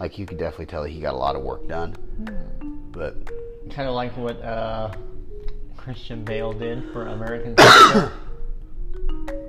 [0.00, 1.94] Like you could definitely tell that he got a lot of work done.
[2.92, 3.16] But
[3.70, 4.92] Kind of like what uh,
[5.76, 8.10] Christian Bale did for American Psycho.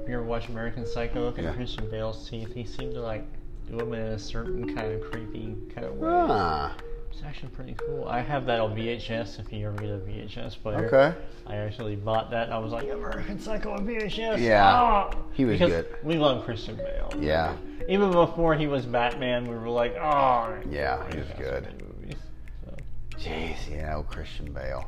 [0.08, 1.22] you ever watch American Psycho?
[1.26, 1.54] Look at Yeah.
[1.54, 2.54] Christian Bale's teeth.
[2.54, 3.26] He seemed to like
[3.70, 6.08] do them in a certain kind of creepy kind of way.
[6.10, 6.76] ah,
[7.18, 8.06] It's actually pretty cool.
[8.08, 9.40] I have that on VHS.
[9.40, 10.86] If you ever get a VHS player.
[10.86, 11.18] okay.
[11.48, 12.44] I actually bought that.
[12.44, 14.38] and I was like, American Psycho on VHS.
[14.38, 15.10] Yeah, Ah!
[15.34, 15.96] he was because good.
[16.04, 17.12] We love Christian Bale.
[17.20, 17.58] Yeah.
[17.90, 20.60] Even before he was Batman, we were like, oh.
[20.70, 21.68] Yeah, he was good.
[21.82, 22.18] Movies.
[22.64, 22.76] So.
[23.18, 24.86] Jeez, you know, Christian Bale.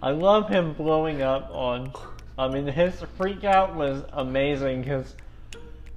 [0.00, 1.92] I love him blowing up on.
[2.38, 5.16] I mean, his freak out was amazing because.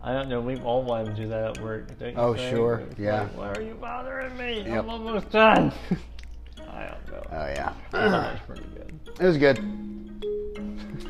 [0.04, 0.42] I don't know.
[0.42, 1.98] We've all wanted to do that at work.
[2.00, 2.50] Don't you Oh, think?
[2.56, 3.22] sure, It's yeah.
[3.22, 4.62] Like, Why are you bothering me?
[4.62, 4.68] Yep.
[4.84, 5.72] I'm almost done.
[6.70, 7.24] I don't know.
[7.32, 9.00] Oh yeah, that was pretty good.
[9.20, 9.58] it was good.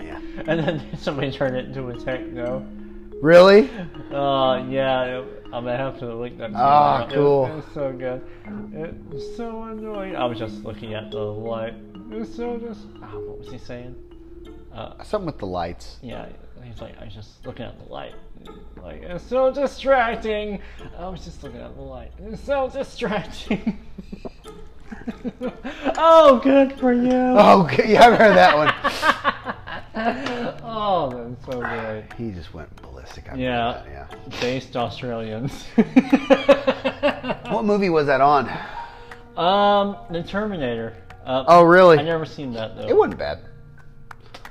[0.03, 0.19] Yeah.
[0.47, 2.65] And then somebody turned it into a techno.
[3.21, 3.69] Really?
[4.11, 6.51] Uh, yeah, I'm gonna have to link that.
[6.55, 7.13] Ah, video.
[7.13, 7.15] It-
[7.47, 7.57] cool.
[7.59, 8.21] It's so good.
[8.73, 10.15] It was so annoying.
[10.15, 11.75] I was just looking at the light.
[12.11, 12.81] It was so just.
[13.01, 13.95] Ah, what was he saying?
[14.73, 15.97] Uh, Something with the lights.
[16.01, 16.27] yeah,
[16.63, 18.13] he's like, I was just looking at the light.
[18.81, 20.59] Like, it's so distracting.
[20.97, 22.11] I was just looking at the light.
[22.19, 23.79] It's so distracting.
[25.97, 27.11] oh, good for you.
[27.11, 28.73] Oh, yeah, I've heard that one.
[30.63, 32.05] oh, that's so good.
[32.17, 33.31] He just went ballistic.
[33.31, 33.83] I Yeah.
[34.09, 35.65] that, Based Australians.
[37.49, 38.49] What movie was that on?
[39.37, 40.95] um, The Terminator.
[41.25, 41.99] Uh, Oh, really?
[41.99, 42.87] I never seen that though.
[42.87, 43.39] It wasn't bad.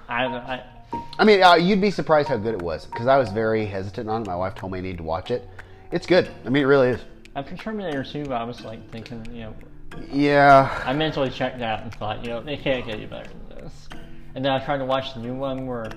[0.09, 0.63] I, I,
[1.19, 4.09] I mean, uh, you'd be surprised how good it was because I was very hesitant
[4.09, 4.27] on it.
[4.27, 5.47] My wife told me I needed to watch it.
[5.93, 6.29] It's good.
[6.45, 7.01] I mean, it really is.
[7.37, 9.55] after Terminator 2, I was like thinking, you know,
[10.11, 10.83] Yeah.
[10.85, 13.89] I mentally checked out and thought, you know, they can't get any better than this.
[14.35, 15.91] And then I tried to watch the new one where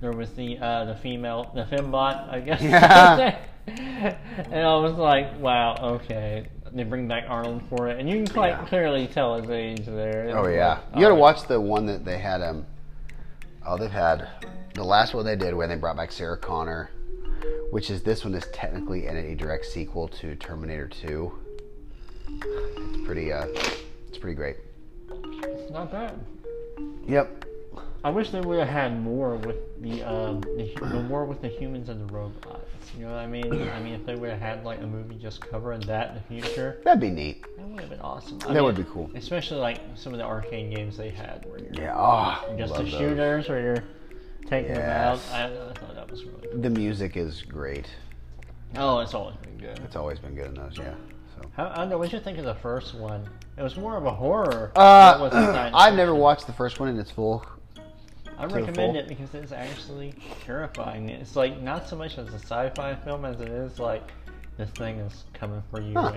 [0.00, 2.60] there was the uh, the female, the fembot, I guess.
[2.62, 3.38] Yeah.
[3.66, 6.48] and I was like, wow, okay.
[6.72, 8.64] They bring back Arnold for it, and you can quite Yeah.
[8.66, 10.30] clearly tell his age there.
[10.36, 10.80] Oh yeah.
[10.94, 12.42] You got to watch the one that they had.
[12.42, 12.66] Um.
[13.66, 14.28] Oh, they've had
[14.74, 16.90] the last one they did when they brought back Sarah Connor,
[17.70, 21.32] which is this one is technically in a direct sequel to Terminator 2.
[22.26, 23.32] It's pretty.
[23.32, 23.46] Uh.
[24.08, 24.58] It's pretty great.
[25.10, 26.24] It's not bad.
[27.08, 27.46] Yep.
[28.04, 31.88] I wish they would have had more with the um the, more with the humans
[31.88, 32.70] and the robots.
[32.98, 33.50] You know what I mean?
[33.70, 36.42] I mean, if they would have had like a movie just covering that in the
[36.42, 37.42] future, That'd be neat.
[37.56, 38.38] that would have been awesome.
[38.42, 39.10] I That mean, would be cool.
[39.14, 41.94] Especially like some of the arcade games they had where you're Yeah.
[41.96, 42.54] Oh.
[42.58, 43.84] just the shooters where you're
[44.48, 45.26] taking Yes.
[45.30, 45.50] them out.
[45.50, 46.60] I, I thought that was really cool.
[46.60, 47.86] The music is great.
[48.76, 49.78] Oh, it's always been good.
[49.82, 50.76] It's always been good in those.
[50.76, 50.92] Yeah.
[51.40, 51.48] So.
[51.56, 51.96] How, I don't know.
[51.98, 53.26] What did you think of the first one?
[53.56, 54.72] It was more of a horror.
[54.76, 57.46] Uh, I've never watched the first one in its full.
[58.52, 60.14] I recommend it because it's actually
[60.44, 61.08] terrifying.
[61.08, 64.12] It's like not so much as a sci-fi film as it is like
[64.58, 66.12] this thing is coming for you Huh.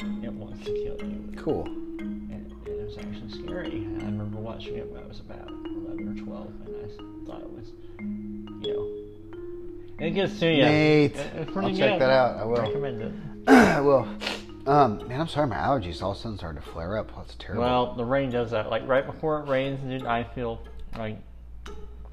[0.00, 1.32] and it wants to kill you.
[1.36, 1.64] Cool.
[1.66, 3.86] And it was actually scary.
[4.00, 7.50] I remember watching it when I was about 11 or 12, and I thought it
[7.52, 7.68] was,
[8.00, 10.62] you know, it gets to you.
[10.62, 12.36] Nate, It- it's pretty I'll check that out.
[12.36, 12.56] I will.
[12.62, 13.12] recommend it.
[13.46, 14.08] well,
[14.66, 17.10] um, man, I'm sorry, my allergies all of a sudden started to flare up.
[17.16, 17.62] That's terrible.
[17.64, 18.70] Well, the rain does that.
[18.70, 20.60] Like right before it rains, dude, I feel
[20.96, 21.18] like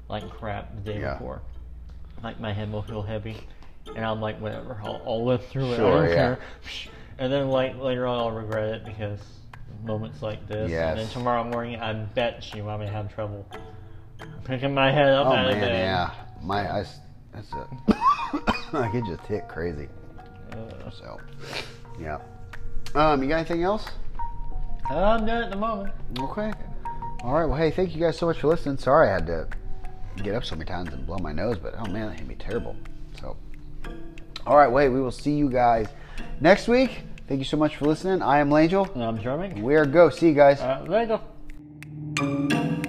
[0.08, 1.14] like crap the day Yeah.
[1.14, 1.40] before.
[2.22, 3.36] Like my head will feel heavy,
[3.94, 5.74] and I'm like, whatever, I'll, I'll live through it.
[5.74, 6.14] I Sure, don't yeah.
[6.14, 6.38] care.
[7.18, 9.18] And then like later on, I'll regret it because
[9.84, 10.70] moments like this.
[10.70, 13.46] And then tomorrow morning, I bet you I'm gonna have trouble
[14.44, 15.78] picking my head up oh out of man, bed.
[15.78, 16.10] yeah,
[16.42, 16.84] my I,
[17.32, 17.66] that's it.
[18.74, 19.88] I could just hit crazy.
[20.52, 21.18] Uh, So,
[21.98, 22.18] yeah.
[22.94, 23.86] Um, you got anything else?
[24.90, 25.94] I'm done at the moment.
[26.18, 26.52] Okay.
[27.22, 27.46] All right.
[27.46, 28.76] Well, hey, thank you guys so much for listening.
[28.76, 29.48] Sorry I had to
[30.22, 32.34] get up so many times and blow my nose, but oh man, that hit me
[32.34, 32.76] terrible.
[33.20, 33.36] So,
[34.46, 34.70] all right.
[34.70, 35.88] Wait, we will see you guys
[36.40, 37.02] next week.
[37.28, 38.22] Thank you so much for listening.
[38.22, 38.92] I am Langel.
[38.94, 39.62] And I'm drumming.
[39.62, 40.10] We are go.
[40.10, 40.60] See you guys.
[40.60, 41.20] Uh,
[42.14, 42.82] go.